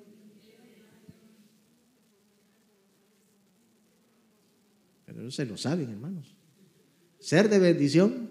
[5.07, 6.35] Pero no se lo saben, hermanos.
[7.19, 8.31] Ser de bendición,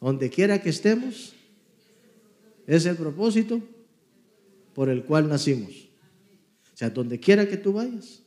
[0.00, 1.34] donde quiera que estemos,
[2.66, 3.62] es el propósito
[4.74, 5.88] por el cual nacimos.
[6.74, 8.22] O sea, donde quiera que tú vayas,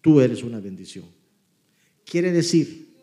[0.00, 1.15] tú eres una bendición.
[2.06, 2.94] Quiere decir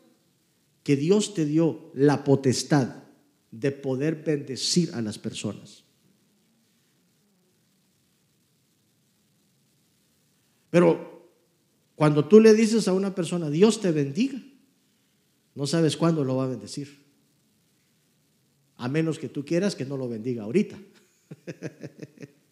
[0.81, 3.03] que Dios te dio la potestad
[3.51, 5.83] de poder bendecir a las personas.
[10.69, 11.29] Pero
[11.95, 14.41] cuando tú le dices a una persona, Dios te bendiga,
[15.53, 17.03] no sabes cuándo lo va a bendecir.
[18.77, 20.79] A menos que tú quieras que no lo bendiga ahorita.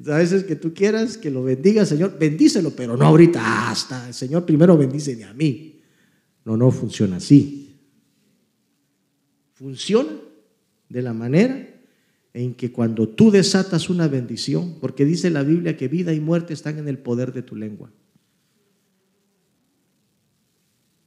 [0.00, 4.14] A veces que tú quieras que lo bendiga, Señor, bendícelo, pero no ahorita, hasta el
[4.14, 5.80] Señor primero bendíceme a mí.
[6.44, 7.64] No, no funciona así
[9.54, 10.10] funciona
[10.90, 11.70] de la manera
[12.34, 16.52] en que cuando tú desatas una bendición, porque dice la Biblia que vida y muerte
[16.52, 17.90] están en el poder de tu lengua.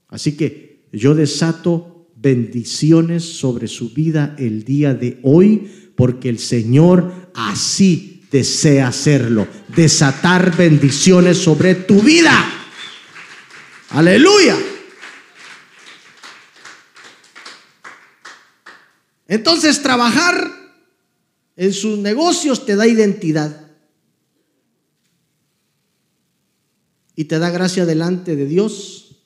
[0.08, 7.12] Así que yo desato bendiciones sobre su vida el día de hoy, porque el Señor
[7.36, 12.34] así desea hacerlo, desatar bendiciones sobre tu vida.
[13.90, 14.58] Aleluya.
[19.28, 20.52] Entonces trabajar
[21.56, 23.72] en sus negocios te da identidad
[27.16, 29.24] y te da gracia delante de Dios,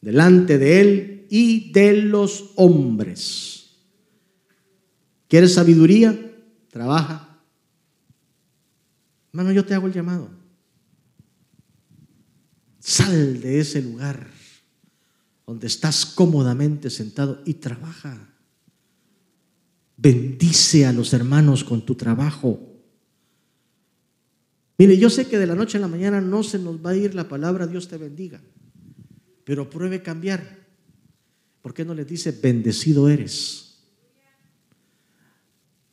[0.00, 3.70] delante de Él y de los hombres.
[5.28, 6.33] ¿Quieres sabiduría?
[6.74, 7.38] Trabaja.
[9.32, 10.28] Hermano, yo te hago el llamado.
[12.80, 14.26] Sal de ese lugar
[15.46, 18.28] donde estás cómodamente sentado y trabaja.
[19.96, 22.58] Bendice a los hermanos con tu trabajo.
[24.76, 26.96] Mire, yo sé que de la noche a la mañana no se nos va a
[26.96, 28.40] ir la palabra Dios te bendiga,
[29.44, 30.66] pero pruebe cambiar.
[31.62, 33.78] ¿Por qué no les dice bendecido eres?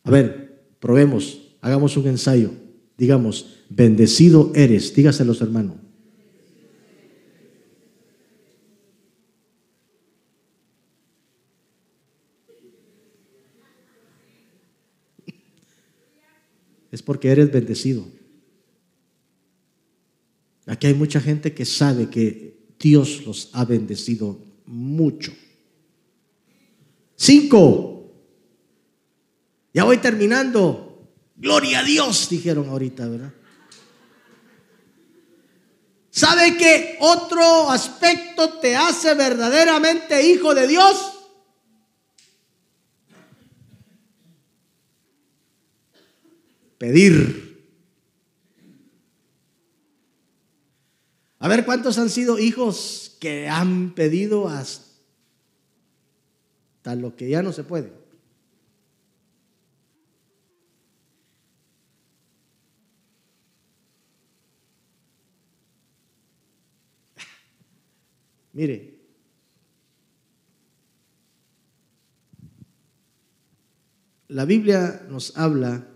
[0.03, 0.50] A ver,
[0.81, 2.51] probemos, hagamos un ensayo.
[2.97, 5.77] Digamos, bendecido eres, dígase a los hermanos.
[16.91, 18.05] es porque eres bendecido.
[20.65, 25.31] Aquí hay mucha gente que sabe que Dios los ha bendecido mucho.
[27.15, 28.00] Cinco.
[29.73, 31.07] Ya voy terminando.
[31.35, 33.33] Gloria a Dios, dijeron ahorita, ¿verdad?
[36.09, 41.11] ¿Sabe que otro aspecto te hace verdaderamente hijo de Dios?
[46.81, 47.61] pedir.
[51.37, 54.89] A ver cuántos han sido hijos que han pedido hasta
[56.95, 58.00] lo que ya no se puede.
[68.53, 68.99] Mire,
[74.27, 75.87] la Biblia nos habla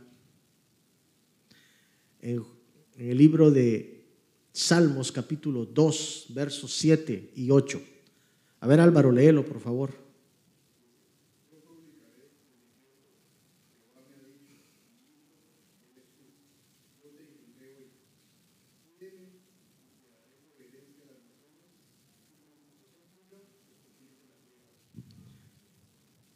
[2.22, 2.46] en,
[2.98, 4.06] el libro de
[4.54, 7.82] Salmos capítulo 2, versos 7 y 8.
[8.62, 10.05] A ver Álvaro, léelo por favor.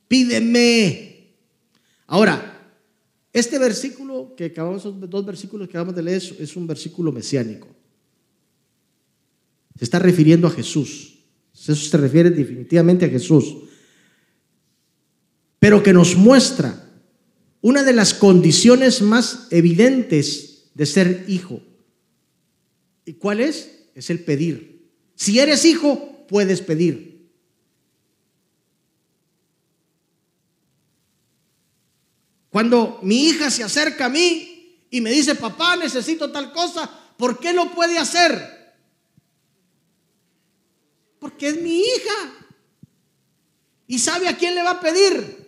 [0.09, 1.37] Pídeme.
[2.07, 2.73] Ahora,
[3.31, 7.69] este versículo que acabamos, dos versículos que acabamos de leer es un versículo mesiánico.
[9.77, 11.19] Se está refiriendo a Jesús.
[11.53, 13.55] Eso se refiere definitivamente a Jesús.
[15.59, 16.89] Pero que nos muestra
[17.61, 21.61] una de las condiciones más evidentes de ser hijo.
[23.05, 23.89] ¿Y cuál es?
[23.95, 24.89] Es el pedir.
[25.15, 27.08] Si eres hijo, puedes pedir.
[32.49, 37.39] Cuando mi hija se acerca a mí y me dice, papá, necesito tal cosa, ¿por
[37.39, 38.75] qué lo puede hacer?
[41.19, 42.33] Porque es mi hija.
[43.87, 45.39] Y sabe a quién le va a pedir.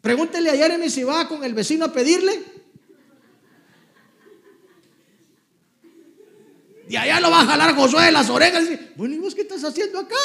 [0.00, 2.42] Pregúntele a Jeremy si va con el vecino a pedirle.
[6.88, 9.34] Y allá lo va a jalar Josué de las orejas y dice, bueno, ¿y vos
[9.34, 10.16] qué estás haciendo acá?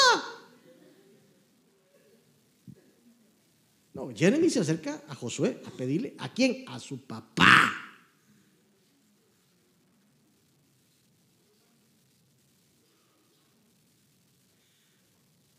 [3.94, 6.64] No, Jeremy se acerca a Josué a pedirle a quién?
[6.66, 7.72] A su papá.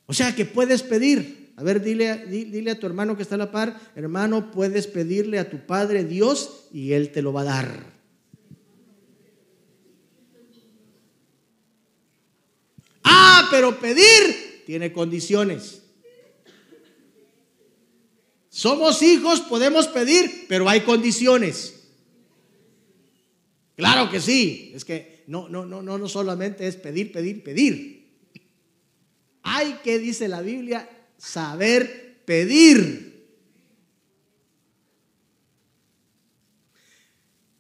[0.06, 1.54] O sea que puedes pedir.
[1.56, 5.40] A ver, dile, dile a tu hermano que está a la par, hermano, puedes pedirle
[5.40, 7.94] a tu Padre Dios y Él te lo va a dar.
[13.06, 15.85] Ah, pero pedir tiene condiciones.
[18.56, 21.90] Somos hijos, podemos pedir, pero hay condiciones.
[23.76, 24.72] Claro que sí.
[24.74, 28.14] Es que no, no, no, no, no solamente es pedir, pedir, pedir.
[29.42, 33.28] Hay que, dice la Biblia, saber pedir.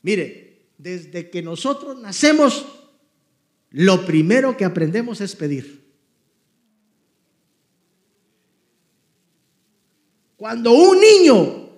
[0.01, 2.65] Mire, desde que nosotros nacemos,
[3.71, 5.84] lo primero que aprendemos es pedir.
[10.37, 11.69] Cuando un niño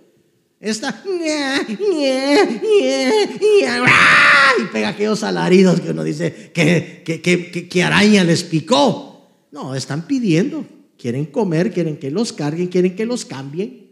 [0.60, 1.04] está
[4.60, 9.30] y pega aquellos alaridos que uno dice que, que, que araña les picó.
[9.52, 10.66] No, están pidiendo.
[10.98, 13.92] Quieren comer, quieren que los carguen, quieren que los cambien.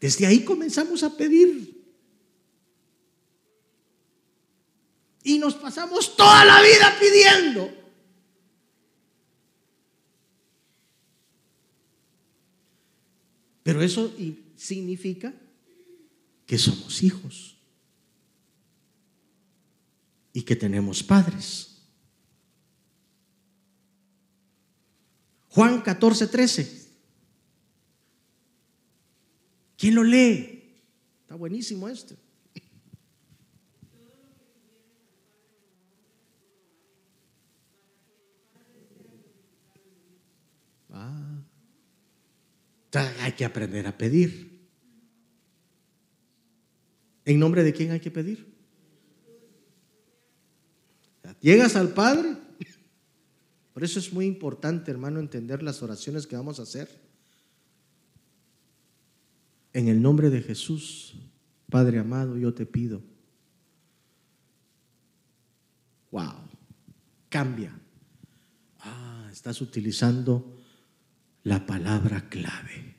[0.00, 1.82] Desde ahí comenzamos a pedir.
[5.24, 7.83] Y nos pasamos toda la vida pidiendo.
[13.64, 14.14] Pero eso
[14.56, 15.34] significa
[16.46, 17.56] que somos hijos
[20.34, 21.78] y que tenemos padres.
[25.48, 26.88] Juan 14, 13.
[29.78, 30.82] ¿Quién lo lee?
[31.22, 32.16] Está buenísimo esto.
[42.94, 44.68] Hay que aprender a pedir.
[47.24, 48.52] ¿En nombre de quién hay que pedir?
[51.40, 52.36] Llegas al Padre
[53.74, 56.88] por eso es muy importante, hermano, entender las oraciones que vamos a hacer.
[59.72, 61.16] En el nombre de Jesús,
[61.68, 63.02] Padre amado, yo te pido.
[66.12, 66.34] Wow,
[67.28, 67.76] cambia.
[68.78, 70.53] Ah, estás utilizando
[71.44, 72.96] la palabra clave.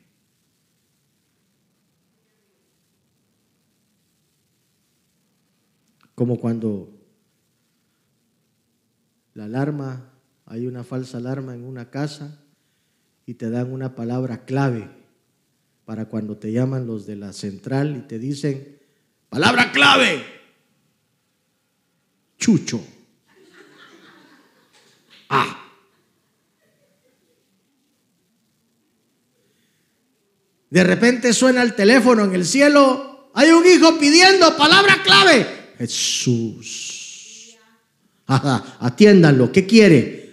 [6.14, 6.96] Como cuando
[9.34, 10.12] la alarma
[10.46, 12.42] hay una falsa alarma en una casa
[13.26, 14.88] y te dan una palabra clave
[15.84, 18.78] para cuando te llaman los de la central y te dicen,
[19.28, 20.24] palabra clave,
[22.38, 22.80] chucho.
[25.28, 25.55] Ah.
[30.70, 35.46] De repente suena el teléfono en el cielo, hay un hijo pidiendo palabra clave,
[35.78, 37.56] Jesús.
[38.26, 40.26] Atiéndanlo, ¿qué quiere?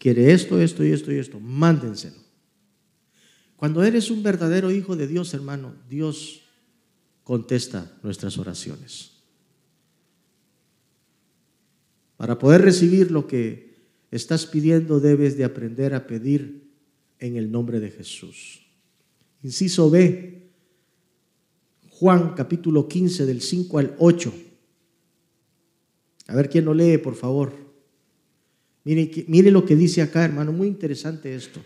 [0.00, 2.16] quiere esto, esto y esto y esto, mándenselo.
[3.56, 6.40] Cuando eres un verdadero hijo de Dios, hermano, Dios
[7.22, 9.12] contesta nuestras oraciones.
[12.16, 13.76] Para poder recibir lo que
[14.10, 16.72] estás pidiendo, debes de aprender a pedir
[17.18, 18.66] en el nombre de Jesús.
[19.42, 20.42] Inciso B,
[21.90, 24.32] Juan capítulo 15 del 5 al 8.
[26.28, 27.52] A ver quién lo lee, por favor.
[28.84, 31.60] Mire, lo que dice acá, hermano, muy interesante esto.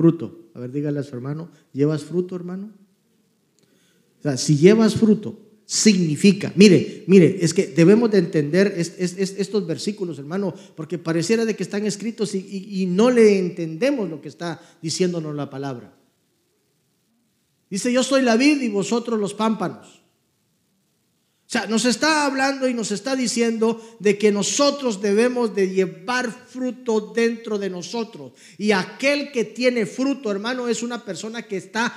[0.00, 0.48] Fruto.
[0.54, 2.70] A ver, dígale a su hermano, ¿llevas fruto, hermano?
[4.18, 6.54] O sea, si llevas fruto, significa.
[6.56, 11.84] Mire, mire, es que debemos de entender estos versículos, hermano, porque pareciera de que están
[11.84, 15.94] escritos y, no le entendemos lo que está diciéndonos la palabra.
[17.68, 19.99] Dice, yo soy la vid y vosotros los pámpanos.
[21.50, 27.12] Sea, nos está hablando y nos está diciendo de que nosotros debemos de llevar fruto
[27.12, 28.34] dentro de nosotros.
[28.56, 31.92] Y aquel que tiene fruto, hermano, es una persona que está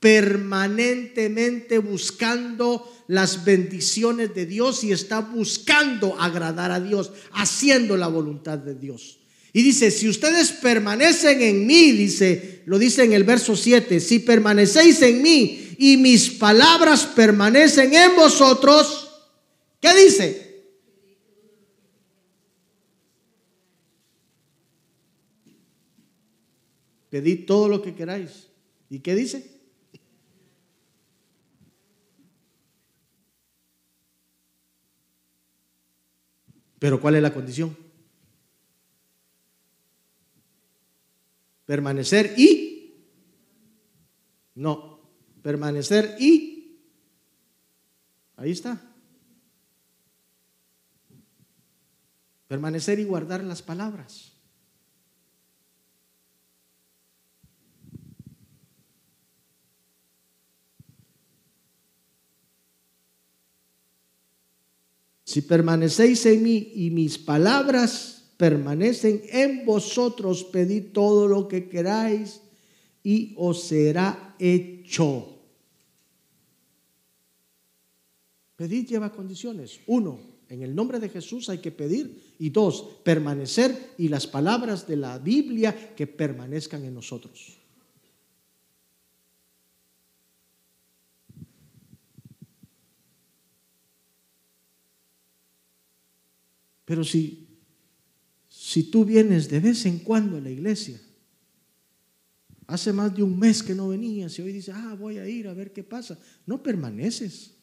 [0.00, 8.58] permanentemente buscando las bendiciones de Dios y está buscando agradar a Dios, haciendo la voluntad
[8.58, 9.20] de Dios.
[9.52, 14.18] Y dice, si ustedes permanecen en mí, dice, lo dice en el verso 7, si
[14.18, 19.30] permanecéis en mí y mis palabras permanecen en vosotros,
[19.80, 20.66] ¿qué dice?
[27.08, 28.48] Pedid todo lo que queráis.
[28.90, 29.60] ¿Y qué dice?
[36.80, 37.76] Pero ¿cuál es la condición?
[41.66, 42.96] Permanecer y...
[44.56, 44.97] No,
[45.48, 46.76] permanecer y...
[48.36, 48.78] Ahí está.
[52.46, 54.34] Permanecer y guardar las palabras.
[65.24, 72.42] Si permanecéis en mí y mis palabras permanecen en vosotros, pedid todo lo que queráis
[73.02, 75.37] y os será hecho.
[78.58, 79.78] Pedir lleva condiciones.
[79.86, 82.34] Uno, en el nombre de Jesús hay que pedir.
[82.40, 87.56] Y dos, permanecer y las palabras de la Biblia que permanezcan en nosotros.
[96.84, 97.46] Pero si,
[98.48, 101.00] si tú vienes de vez en cuando a la iglesia,
[102.66, 105.46] hace más de un mes que no venías y hoy dices, ah, voy a ir
[105.46, 107.57] a ver qué pasa, no permaneces.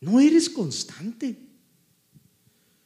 [0.00, 1.36] No eres constante.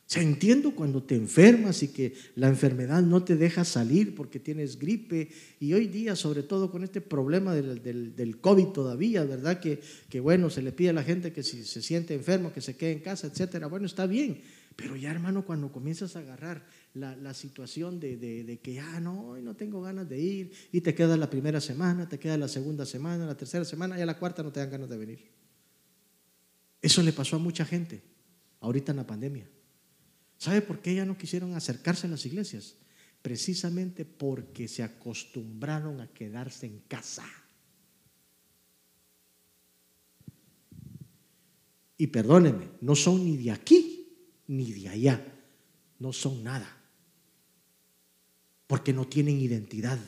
[0.06, 4.76] Se entiendo cuando te enfermas y que la enfermedad no te deja salir porque tienes
[4.76, 5.28] gripe
[5.60, 7.80] y hoy día, sobre todo con este problema del,
[8.16, 9.60] del, COVID todavía, ¿verdad?
[9.60, 12.60] Que, que, bueno, se le pide a la gente que si se siente enfermo, que
[12.60, 13.68] se quede en casa, etcétera.
[13.68, 14.40] Bueno, está bien,
[14.74, 19.54] pero ya hermano, cuando comienzas a agarrar la, situación de, que, ya ah, no, no
[19.54, 23.26] tengo ganas de ir, y te queda la primera semana, te queda la segunda semana,
[23.26, 25.40] la tercera semana, y la cuarta no te dan ganas de venir.
[26.82, 28.02] Eso le pasó a mucha gente
[28.60, 29.48] ahorita en la pandemia.
[30.38, 32.76] ¿Sabe por qué ya no quisieron acercarse a las iglesias?
[33.20, 37.26] Precisamente porque se acostumbraron a quedarse en casa.
[41.98, 44.08] Y perdónenme, no son ni de aquí
[44.46, 45.22] ni de allá.
[45.98, 46.74] No son nada.
[48.66, 49.98] Porque no tienen identidad.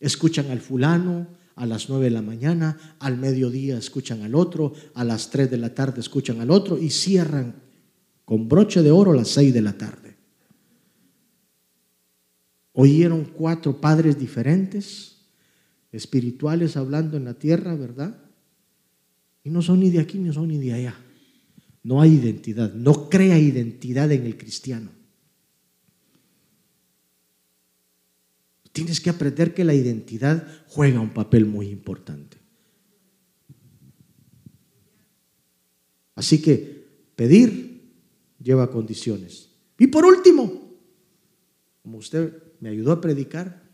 [0.00, 1.26] Escuchan al fulano
[1.56, 5.56] a las nueve de la mañana, al mediodía escuchan al otro, a las tres de
[5.56, 7.54] la tarde escuchan al otro y cierran
[8.24, 10.16] con broche de oro a las seis de la tarde.
[12.72, 15.16] Oyeron cuatro padres diferentes,
[15.92, 18.18] espirituales hablando en la tierra, ¿verdad?
[19.42, 20.94] Y no son ni de aquí, ni son ni de allá.
[21.82, 24.90] No hay identidad, no crea identidad en el cristiano.
[28.76, 32.36] Tienes que aprender que la identidad juega un papel muy importante.
[36.14, 37.90] Así que pedir
[38.38, 39.48] lleva condiciones.
[39.78, 40.76] Y por último,
[41.82, 43.66] como usted me ayudó a predicar,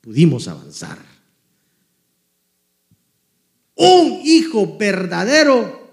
[0.00, 1.04] pudimos avanzar.
[3.74, 5.92] Un hijo verdadero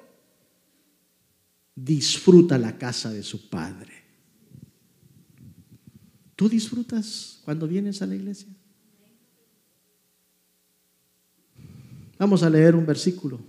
[1.73, 3.92] disfruta la casa de su padre.
[6.35, 8.49] ¿Tú disfrutas cuando vienes a la iglesia?
[12.17, 13.39] Vamos a leer un versículo.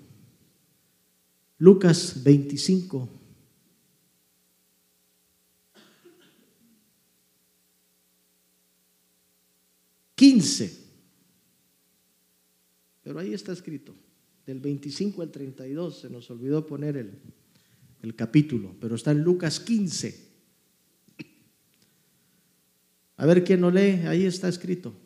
[1.59, 3.09] Lucas 25.
[10.15, 10.85] Quince.
[13.03, 13.95] Pero ahí está escrito.
[14.47, 17.19] Del 25 al 32 se nos olvidó poner el,
[18.03, 20.34] el capítulo, pero está en Lucas 15.
[23.17, 25.04] A ver quién lo lee, ahí está escrito.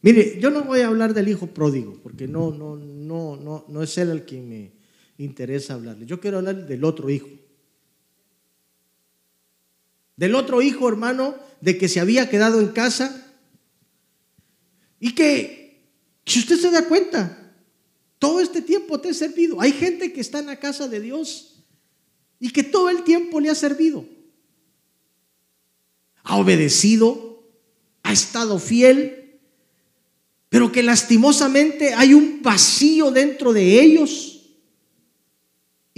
[0.00, 3.82] Mire, yo no voy a hablar del hijo pródigo, porque no, no, no, no, no
[3.82, 4.72] es él el que me,
[5.18, 6.06] interesa hablarle.
[6.06, 7.28] Yo quiero hablar del otro hijo.
[10.16, 13.34] Del otro hijo, hermano, de que se había quedado en casa
[14.98, 15.86] y que,
[16.24, 17.52] si usted se da cuenta,
[18.18, 19.60] todo este tiempo te ha servido.
[19.60, 21.64] Hay gente que está en la casa de Dios
[22.40, 24.04] y que todo el tiempo le ha servido.
[26.24, 27.44] Ha obedecido,
[28.02, 29.38] ha estado fiel,
[30.48, 34.27] pero que lastimosamente hay un vacío dentro de ellos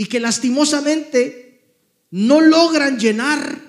[0.01, 1.61] y que lastimosamente
[2.13, 3.61] no logran llenar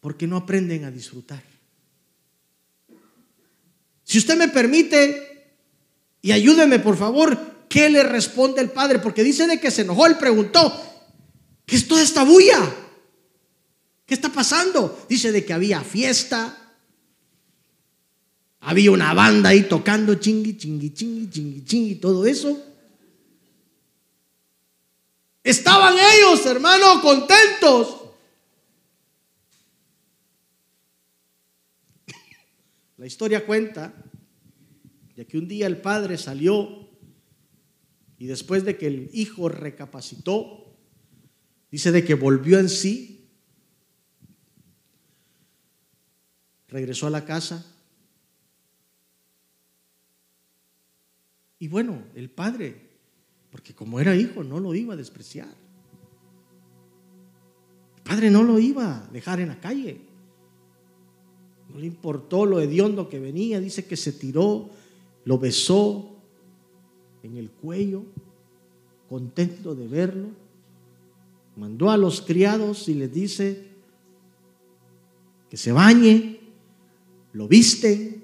[0.00, 1.44] porque no aprenden a disfrutar.
[4.02, 5.54] Si usted me permite,
[6.22, 7.38] y ayúdeme por favor,
[7.68, 8.98] ¿qué le responde el padre?
[8.98, 11.06] Porque dice de que se enojó, él preguntó,
[11.66, 12.58] ¿qué es toda esta bulla?
[14.06, 15.06] ¿Qué está pasando?
[15.08, 16.74] Dice de que había fiesta,
[18.58, 22.72] había una banda ahí tocando chingui, chingui, chingui, chingui, chingui, todo eso.
[25.46, 28.02] Estaban ellos, hermano, contentos.
[32.96, 33.94] La historia cuenta
[35.14, 36.88] de que un día el padre salió
[38.18, 40.76] y después de que el hijo recapacitó,
[41.70, 43.30] dice de que volvió en sí,
[46.66, 47.64] regresó a la casa
[51.60, 52.85] y bueno, el padre,
[53.56, 55.48] porque como era hijo, no lo iba a despreciar.
[57.96, 59.98] El padre no lo iba a dejar en la calle.
[61.70, 64.68] No le importó lo hediondo que venía, dice que se tiró,
[65.24, 66.18] lo besó
[67.22, 68.02] en el cuello,
[69.08, 70.28] contento de verlo.
[71.56, 73.68] Mandó a los criados y les dice
[75.48, 76.40] que se bañe,
[77.32, 78.22] lo visten,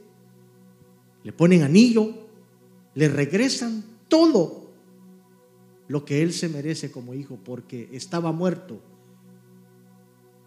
[1.25, 2.13] le ponen anillo,
[2.95, 4.62] le regresan todo
[5.89, 8.81] lo que él se merece como hijo porque estaba muerto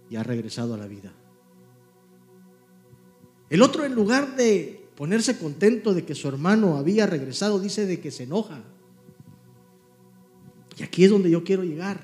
[0.10, 1.14] y ha regresado a la vida.
[3.50, 8.00] El otro, en lugar de ponerse contento de que su hermano había regresado, dice de
[8.00, 8.64] que se enoja.
[10.78, 12.02] Y aquí es donde yo quiero llegar.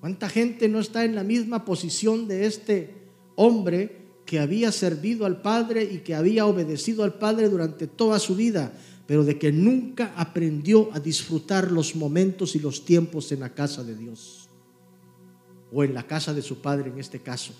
[0.00, 2.94] ¿Cuánta gente no está en la misma posición de este
[3.34, 8.34] hombre que había servido al Padre y que había obedecido al Padre durante toda su
[8.34, 8.72] vida,
[9.06, 13.84] pero de que nunca aprendió a disfrutar los momentos y los tiempos en la casa
[13.84, 14.48] de Dios?
[15.72, 17.52] O en la casa de su Padre en este caso.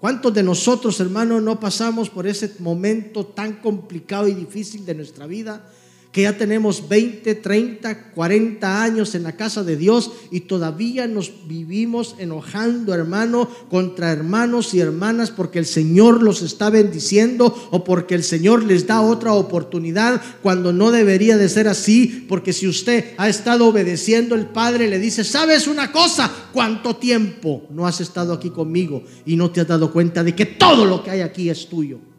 [0.00, 5.26] ¿Cuántos de nosotros, hermanos, no pasamos por ese momento tan complicado y difícil de nuestra
[5.26, 5.70] vida
[6.12, 11.32] que ya tenemos 20, 30, 40 años en la casa de Dios y todavía nos
[11.46, 18.16] vivimos enojando, hermano, contra hermanos y hermanas porque el Señor los está bendiciendo o porque
[18.16, 23.14] el Señor les da otra oportunidad cuando no debería de ser así, porque si usted
[23.16, 26.30] ha estado obedeciendo, el Padre le dice, ¿sabes una cosa?
[26.52, 30.46] ¿Cuánto tiempo no has estado aquí conmigo y no te has dado cuenta de que
[30.46, 32.09] todo lo que hay aquí es tuyo?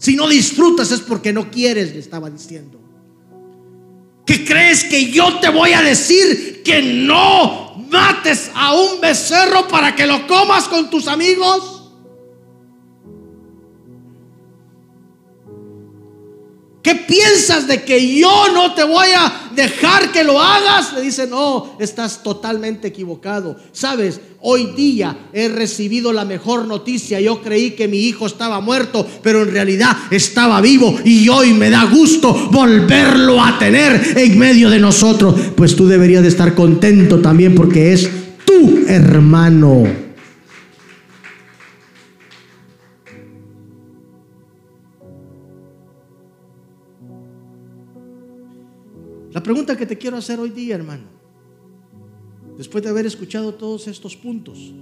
[0.00, 2.80] Si no disfrutas es porque no quieres, le estaba diciendo.
[4.24, 9.94] ¿Qué crees que yo te voy a decir que no mates a un becerro para
[9.94, 11.79] que lo comas con tus amigos?
[16.82, 20.94] ¿Qué piensas de que yo no te voy a dejar que lo hagas?
[20.94, 23.56] Le dice, no, estás totalmente equivocado.
[23.72, 27.20] Sabes, hoy día he recibido la mejor noticia.
[27.20, 31.68] Yo creí que mi hijo estaba muerto, pero en realidad estaba vivo y hoy me
[31.68, 35.34] da gusto volverlo a tener en medio de nosotros.
[35.54, 38.08] Pues tú deberías de estar contento también porque es
[38.46, 40.09] tu hermano.
[49.40, 51.04] La pregunta que te quiero hacer hoy día, hermano,
[52.58, 54.74] después de haber escuchado todos estos puntos,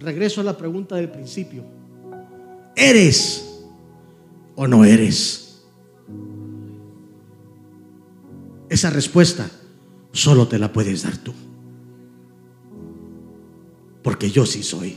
[0.00, 1.62] regreso a la pregunta del principio.
[2.74, 3.62] ¿Eres
[4.56, 5.62] o no eres?
[8.68, 9.48] Esa respuesta
[10.10, 11.32] solo te la puedes dar tú.
[14.02, 14.96] Porque yo sí soy.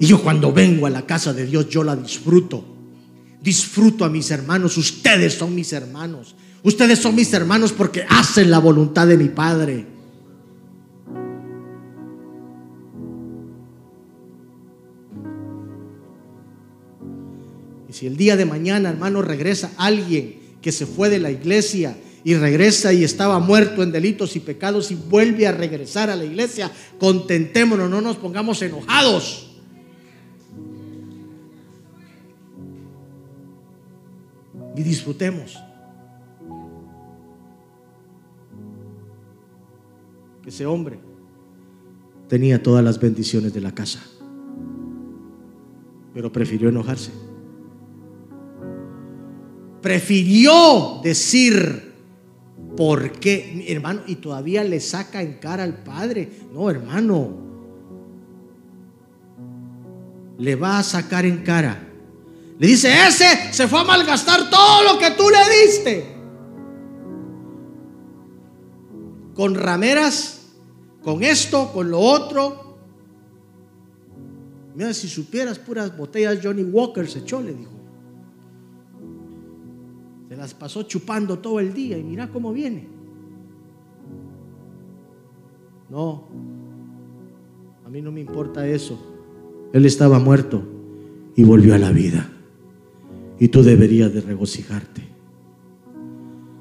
[0.00, 2.76] Y yo cuando vengo a la casa de Dios, yo la disfruto
[3.46, 6.34] disfruto a mis hermanos, ustedes son mis hermanos.
[6.66, 9.86] Ustedes son mis hermanos porque hacen la voluntad de mi Padre.
[17.88, 21.96] Y si el día de mañana, hermano, regresa alguien que se fue de la iglesia
[22.24, 26.24] y regresa y estaba muerto en delitos y pecados y vuelve a regresar a la
[26.24, 29.52] iglesia, contentémonos, no nos pongamos enojados.
[34.74, 35.60] Y disfrutemos.
[40.46, 41.00] Ese hombre
[42.28, 44.00] tenía todas las bendiciones de la casa,
[46.14, 47.10] pero prefirió enojarse.
[49.82, 51.94] Prefirió decir,
[52.76, 53.66] ¿por qué?
[53.68, 56.30] Hermano, y todavía le saca en cara al padre.
[56.52, 57.36] No, hermano,
[60.38, 61.82] le va a sacar en cara.
[62.58, 66.16] Le dice, ese se fue a malgastar todo lo que tú le diste.
[69.34, 70.35] Con rameras
[71.06, 72.78] con esto, con lo otro.
[74.74, 77.70] Mira, si supieras puras botellas Johnny Walker se echó, le dijo.
[80.28, 82.88] Se las pasó chupando todo el día y mira cómo viene.
[85.88, 86.24] No,
[87.84, 88.98] a mí no me importa eso.
[89.72, 90.64] Él estaba muerto
[91.36, 92.28] y volvió a la vida.
[93.38, 95.02] Y tú deberías de regocijarte.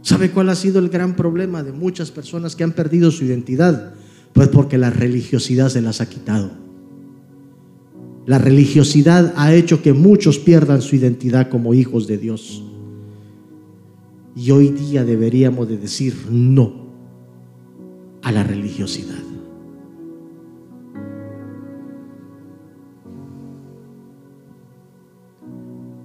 [0.04, 3.96] ¿Sabe cuál ha sido el gran problema de muchas personas que han perdido su identidad?
[4.36, 6.52] Pues porque la religiosidad se las ha quitado.
[8.26, 12.62] La religiosidad ha hecho que muchos pierdan su identidad como hijos de Dios.
[14.36, 16.74] Y hoy día deberíamos de decir no
[18.24, 19.24] a la religiosidad.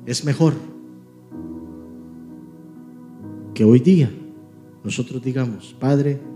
[0.06, 0.55] Es mejor
[3.55, 4.09] que hoy día
[4.84, 6.30] nosotros digamos, Padre,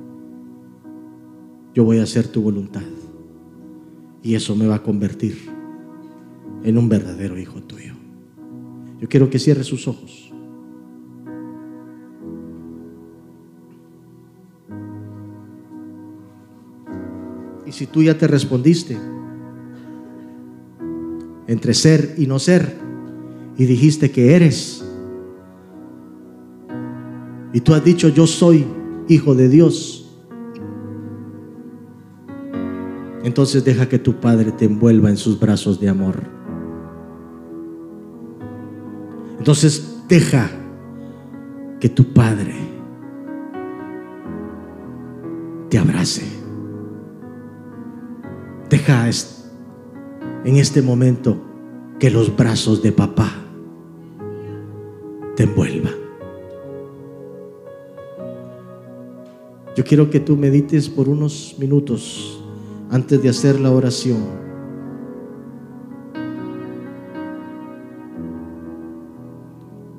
[1.74, 2.82] yo voy a hacer tu voluntad.
[4.22, 5.36] Y eso me va a convertir
[6.62, 7.92] en un verdadero hijo tuyo.
[9.00, 10.32] Yo quiero que cierre sus ojos.
[17.66, 18.96] Y si tú ya te respondiste
[21.46, 22.78] entre ser y no ser,
[23.58, 24.84] y dijiste que eres,
[27.52, 28.64] y tú has dicho yo soy
[29.08, 30.03] hijo de Dios,
[33.24, 36.22] entonces deja que tu Padre te envuelva en sus brazos de amor.
[39.38, 40.50] Entonces deja
[41.80, 42.54] que tu Padre
[45.70, 46.22] te abrace.
[48.68, 49.08] Deja
[50.44, 51.38] en este momento
[51.98, 53.32] que los brazos de papá
[55.34, 55.94] te envuelvan.
[59.74, 62.43] Yo quiero que tú medites por unos minutos
[62.90, 64.44] antes de hacer la oración.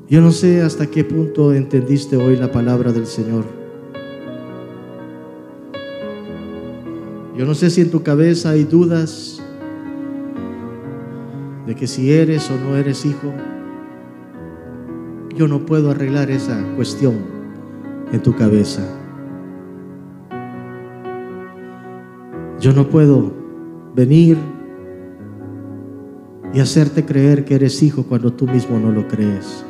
[0.07, 3.43] Yo no sé hasta qué punto entendiste hoy la palabra del Señor.
[7.35, 9.41] Yo no sé si en tu cabeza hay dudas
[11.65, 13.33] de que si eres o no eres hijo.
[15.35, 17.15] Yo no puedo arreglar esa cuestión
[18.11, 19.04] en tu cabeza.
[22.65, 23.31] Yo no puedo
[23.93, 24.39] venir
[26.51, 29.63] y hacerte creer que eres hijo cuando tú mismo no lo crees.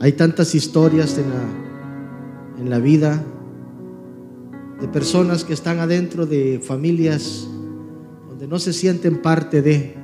[0.00, 3.22] Hay tantas historias en la, en la vida
[4.80, 7.46] de personas que están adentro de familias
[8.28, 9.94] donde no se sienten parte de.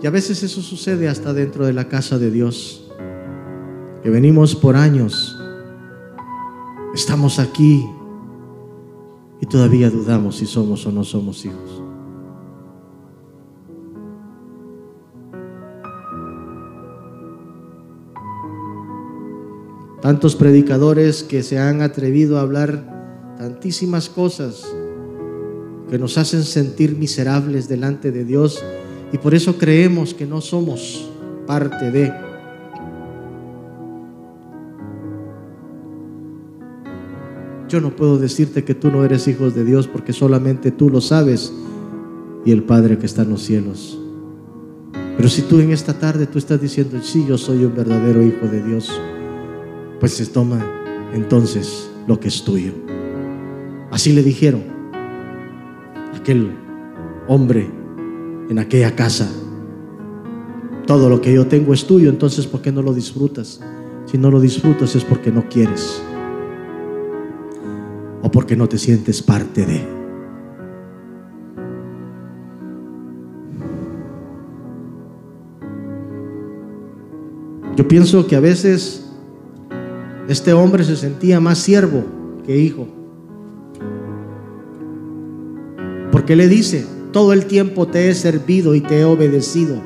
[0.00, 2.83] Y a veces eso sucede hasta dentro de la casa de Dios
[4.04, 5.34] que venimos por años,
[6.94, 7.88] estamos aquí
[9.40, 11.82] y todavía dudamos si somos o no somos hijos.
[20.02, 24.66] Tantos predicadores que se han atrevido a hablar tantísimas cosas
[25.88, 28.62] que nos hacen sentir miserables delante de Dios
[29.14, 31.08] y por eso creemos que no somos
[31.46, 32.33] parte de
[37.74, 41.00] Yo no puedo decirte que tú no eres hijo de Dios porque solamente tú lo
[41.00, 41.52] sabes
[42.44, 43.98] y el Padre que está en los cielos.
[45.16, 48.46] Pero si tú en esta tarde tú estás diciendo, sí, yo soy un verdadero hijo
[48.46, 48.92] de Dios,
[49.98, 50.64] pues se toma
[51.14, 52.70] entonces lo que es tuyo.
[53.90, 54.62] Así le dijeron
[56.14, 56.52] aquel
[57.26, 57.68] hombre
[58.50, 59.28] en aquella casa.
[60.86, 63.60] Todo lo que yo tengo es tuyo, entonces ¿por qué no lo disfrutas?
[64.06, 66.00] Si no lo disfrutas es porque no quieres
[68.44, 69.80] porque no te sientes parte de.
[77.74, 79.10] Yo pienso que a veces
[80.28, 82.04] este hombre se sentía más siervo
[82.44, 82.86] que hijo.
[86.12, 89.80] Porque le dice, todo el tiempo te he servido y te he obedecido.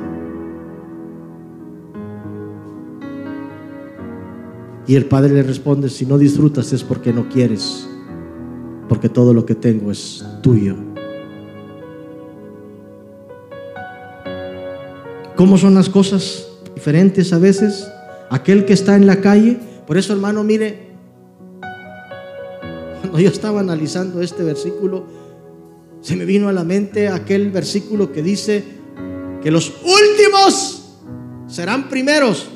[4.88, 7.87] Y el padre le responde, si no disfrutas es porque no quieres,
[8.88, 10.76] porque todo lo que tengo es tuyo.
[15.36, 17.88] ¿Cómo son las cosas diferentes a veces?
[18.30, 20.88] Aquel que está en la calle, por eso hermano, mire,
[23.00, 25.06] cuando yo estaba analizando este versículo,
[26.00, 28.64] se me vino a la mente aquel versículo que dice
[29.42, 30.98] que los últimos
[31.46, 32.48] serán primeros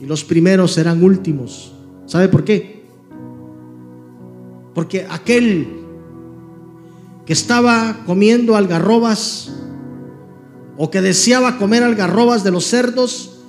[0.00, 1.77] y los primeros serán últimos.
[2.08, 2.82] ¿Sabe por qué?
[4.74, 5.68] Porque aquel
[7.26, 9.52] que estaba comiendo algarrobas
[10.78, 13.40] o que deseaba comer algarrobas de los cerdos,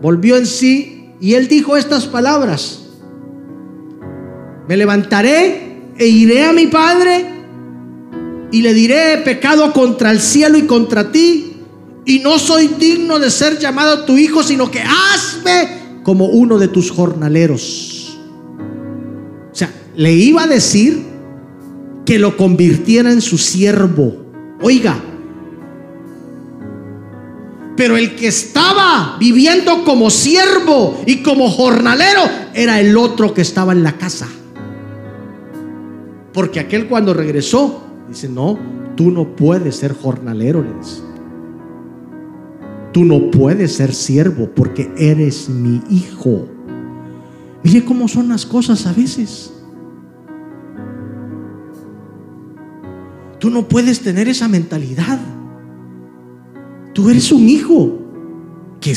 [0.00, 2.86] volvió en sí y él dijo estas palabras.
[4.66, 7.26] Me levantaré e iré a mi Padre
[8.50, 11.56] y le diré, he pecado contra el cielo y contra ti,
[12.06, 16.68] y no soy digno de ser llamado tu hijo, sino que hazme como uno de
[16.68, 17.97] tus jornaleros.
[19.98, 21.02] Le iba a decir
[22.06, 24.14] que lo convirtiera en su siervo.
[24.62, 24.94] Oiga,
[27.76, 32.20] pero el que estaba viviendo como siervo y como jornalero
[32.54, 34.28] era el otro que estaba en la casa.
[36.32, 38.56] Porque aquel cuando regresó, dice, no,
[38.94, 41.02] tú no puedes ser jornalero, le dice.
[42.92, 46.46] Tú no puedes ser siervo porque eres mi hijo.
[47.64, 49.54] Mire cómo son las cosas a veces.
[53.38, 55.18] Tú no puedes tener esa mentalidad.
[56.92, 57.98] Tú eres un hijo
[58.80, 58.94] que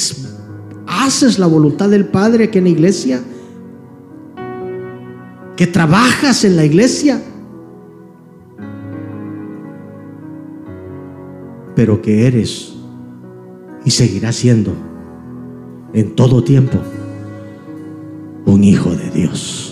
[0.88, 3.22] haces la voluntad del Padre aquí en la iglesia,
[5.56, 7.22] que trabajas en la iglesia,
[11.76, 12.74] pero que eres
[13.86, 14.74] y seguirás siendo
[15.94, 16.78] en todo tiempo
[18.46, 19.71] un hijo de Dios.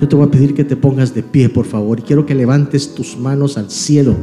[0.00, 2.34] Yo te voy a pedir que te pongas de pie, por favor, y quiero que
[2.34, 4.16] levantes tus manos al cielo.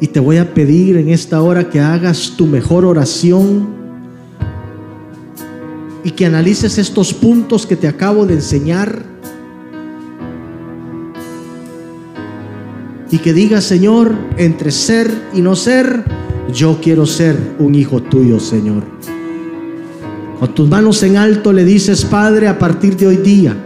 [0.00, 3.66] Y te voy a pedir en esta hora que hagas tu mejor oración
[6.04, 9.02] y que analices estos puntos que te acabo de enseñar
[13.10, 16.04] y que diga, Señor, entre ser y no ser,
[16.52, 18.82] yo quiero ser un hijo tuyo, Señor.
[20.38, 23.56] Con tus manos en alto le dices, Padre, a partir de hoy día,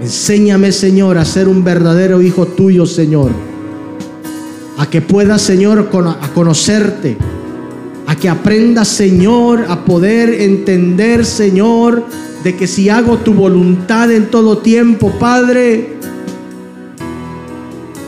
[0.00, 3.30] enséñame, Señor, a ser un verdadero hijo tuyo, Señor.
[4.76, 5.88] A que pueda, Señor,
[6.20, 7.16] a conocerte.
[8.08, 12.04] A que aprenda, Señor, a poder entender, Señor,
[12.42, 15.94] de que si hago tu voluntad en todo tiempo, Padre,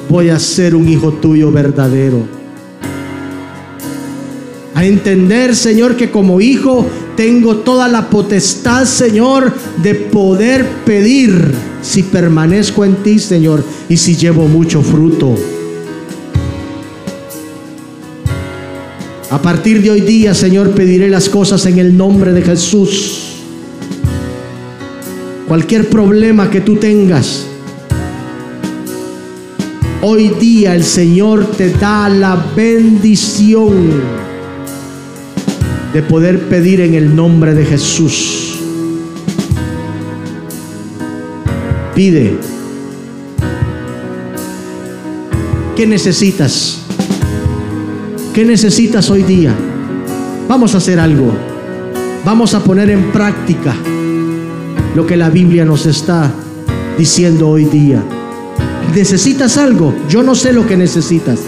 [0.08, 2.18] voy a ser un hijo tuyo verdadero.
[4.74, 6.84] A entender, Señor, que como hijo
[7.16, 14.16] tengo toda la potestad, Señor, de poder pedir si permanezco en ti, Señor, y si
[14.16, 15.34] llevo mucho fruto.
[19.30, 23.32] A partir de hoy día, Señor, pediré las cosas en el nombre de Jesús.
[25.48, 27.46] Cualquier problema que tú tengas,
[30.06, 34.23] Hoy día el Señor te da la bendición
[35.94, 38.58] de poder pedir en el nombre de Jesús.
[41.94, 42.36] Pide.
[45.74, 46.80] ¿Qué necesitas?
[48.34, 49.54] ¿Qué necesitas hoy día?
[50.48, 51.32] Vamos a hacer algo.
[52.26, 53.74] Vamos a poner en práctica
[54.94, 56.30] lo que la Biblia nos está
[56.98, 58.02] diciendo hoy día
[58.94, 61.40] necesitas algo, yo no sé lo que necesitas,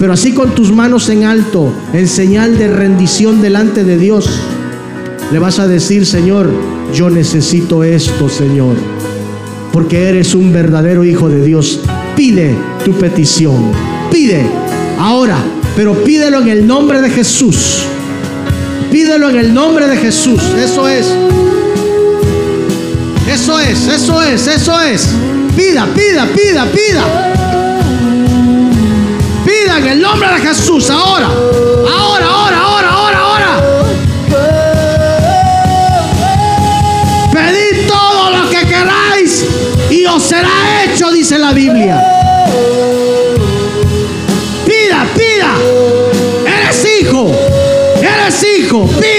[0.00, 4.30] pero así con tus manos en alto, en señal de rendición delante de Dios,
[5.30, 6.50] le vas a decir, Señor,
[6.94, 8.76] yo necesito esto, Señor,
[9.74, 11.80] porque eres un verdadero hijo de Dios.
[12.16, 13.72] Pide tu petición,
[14.10, 14.46] pide
[14.98, 15.36] ahora,
[15.76, 17.82] pero pídelo en el nombre de Jesús.
[18.90, 20.40] Pídelo en el nombre de Jesús.
[20.58, 21.06] Eso es.
[23.30, 25.08] Eso es, eso es, eso es.
[25.54, 27.39] Pida, pida, pida, pida
[29.76, 30.90] en el nombre de Jesús.
[30.90, 33.62] Ahora, ahora, ahora, ahora, ahora, ahora.
[37.32, 39.46] Pedid todo lo que queráis
[39.90, 42.02] y os será hecho, dice la Biblia.
[44.66, 45.54] Pida, pida.
[46.46, 47.30] Eres hijo.
[48.00, 48.86] Eres hijo.
[48.86, 49.09] Pida.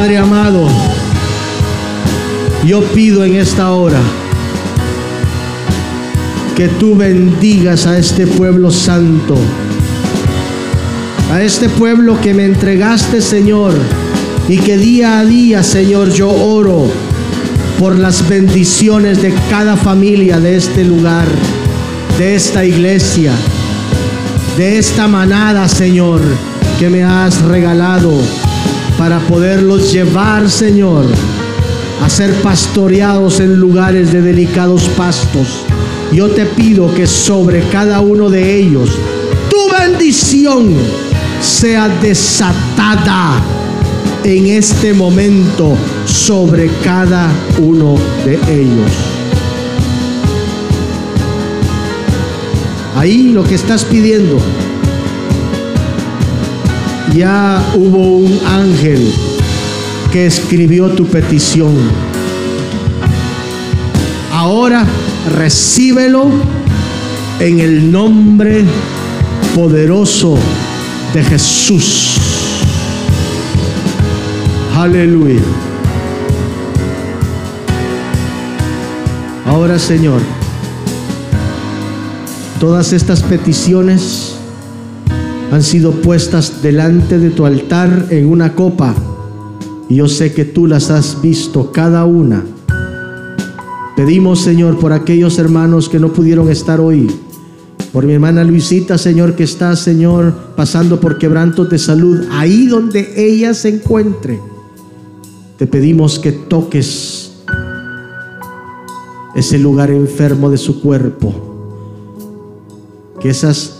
[0.00, 0.66] Padre amado,
[2.64, 4.00] yo pido en esta hora
[6.56, 9.36] que tú bendigas a este pueblo santo,
[11.30, 13.74] a este pueblo que me entregaste, Señor,
[14.48, 16.86] y que día a día, Señor, yo oro
[17.78, 21.26] por las bendiciones de cada familia de este lugar,
[22.18, 23.34] de esta iglesia,
[24.56, 26.22] de esta manada, Señor,
[26.78, 28.18] que me has regalado
[29.00, 31.06] para poderlos llevar, Señor,
[32.04, 35.64] a ser pastoreados en lugares de delicados pastos
[36.12, 38.90] yo te pido que sobre cada uno de ellos
[39.48, 40.74] tu bendición
[41.40, 43.40] sea desatada
[44.22, 47.94] en este momento sobre cada uno
[48.26, 48.90] de ellos.
[52.96, 54.36] Ahí lo que estás pidiendo,
[57.14, 59.12] ya hubo un ángel
[60.12, 61.74] que escribió tu petición.
[64.32, 64.86] Ahora
[65.36, 66.30] recíbelo
[67.40, 68.64] en el nombre
[69.54, 70.38] poderoso
[71.12, 72.16] de Jesús.
[74.76, 75.40] Aleluya.
[79.46, 80.20] Ahora, Señor,
[82.60, 84.29] todas estas peticiones
[85.50, 88.94] han sido puestas delante de tu altar en una copa.
[89.88, 92.44] Y yo sé que tú las has visto cada una
[94.00, 97.06] Pedimos, Señor, por aquellos hermanos que no pudieron estar hoy.
[97.92, 103.12] Por mi hermana Luisita, Señor, que está, Señor, pasando por quebrantos de salud, ahí donde
[103.14, 104.40] ella se encuentre.
[105.58, 107.42] Te pedimos que toques
[109.34, 111.34] ese lugar enfermo de su cuerpo.
[113.20, 113.79] Que esas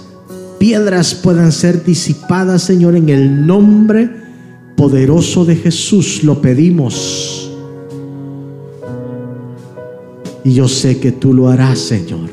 [0.60, 4.10] piedras puedan ser disipadas, Señor, en el nombre
[4.76, 6.22] poderoso de Jesús.
[6.22, 7.50] Lo pedimos.
[10.44, 12.28] Y yo sé que tú lo harás, Señor.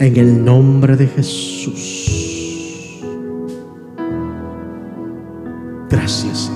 [0.00, 3.00] En el nombre de Jesús.
[5.88, 6.50] Gracias.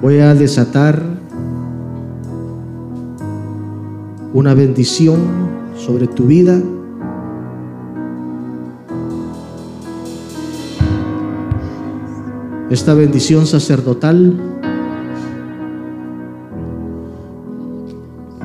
[0.00, 1.04] Voy a desatar
[4.32, 6.60] una bendición sobre tu vida.
[12.70, 14.38] Esta bendición sacerdotal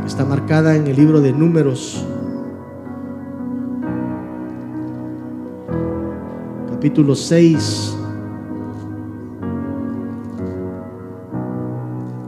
[0.05, 2.03] está marcada en el libro de números,
[6.71, 7.97] capítulo 6.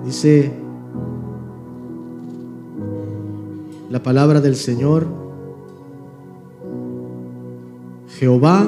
[0.06, 0.59] Dice
[4.00, 5.08] la palabra del Señor,
[8.18, 8.66] Jehová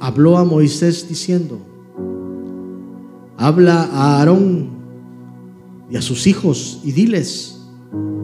[0.00, 1.60] habló a Moisés diciendo,
[3.36, 4.70] habla a Aarón
[5.88, 7.60] y a sus hijos y diles,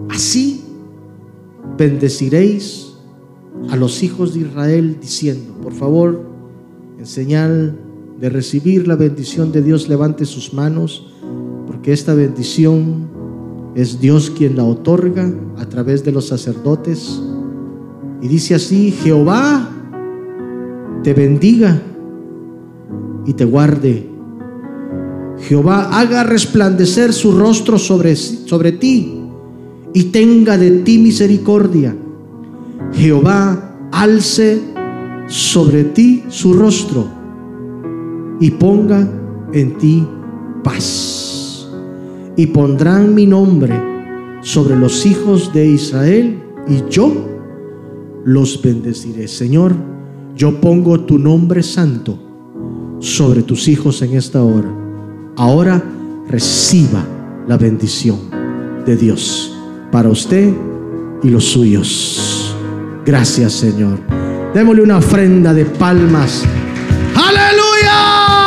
[0.09, 0.65] así
[1.78, 2.94] bendeciréis
[3.70, 6.20] a los hijos de Israel diciendo, por favor,
[6.98, 7.78] en señal
[8.20, 11.06] de recibir la bendición de Dios, levante sus manos,
[11.69, 13.18] porque esta bendición
[13.79, 17.23] es Dios quien la otorga a través de los sacerdotes.
[18.21, 19.71] Y dice así, Jehová
[21.05, 21.81] te bendiga
[23.25, 24.05] y te guarde.
[25.39, 29.23] Jehová haga resplandecer su rostro sobre, sobre ti
[29.95, 31.95] y tenga de ti misericordia.
[32.95, 34.61] Jehová alce
[35.29, 37.07] sobre ti su rostro
[38.41, 39.09] y ponga
[39.53, 40.05] en ti
[40.65, 41.28] paz.
[42.39, 43.74] Y pondrán mi nombre
[44.40, 47.12] sobre los hijos de Israel y yo
[48.24, 49.28] los bendeciré.
[49.28, 49.74] Señor,
[50.35, 52.19] yo pongo tu nombre santo
[53.01, 54.78] sobre tus hijos en esta hora
[55.39, 55.82] ahora
[56.28, 57.05] reciba
[57.47, 58.19] la bendición
[58.85, 59.56] de Dios
[59.90, 60.52] para usted
[61.23, 62.55] y los suyos.
[63.06, 64.01] Gracias Señor.
[64.52, 66.44] Démosle una ofrenda de palmas.
[67.15, 68.38] Aleluya.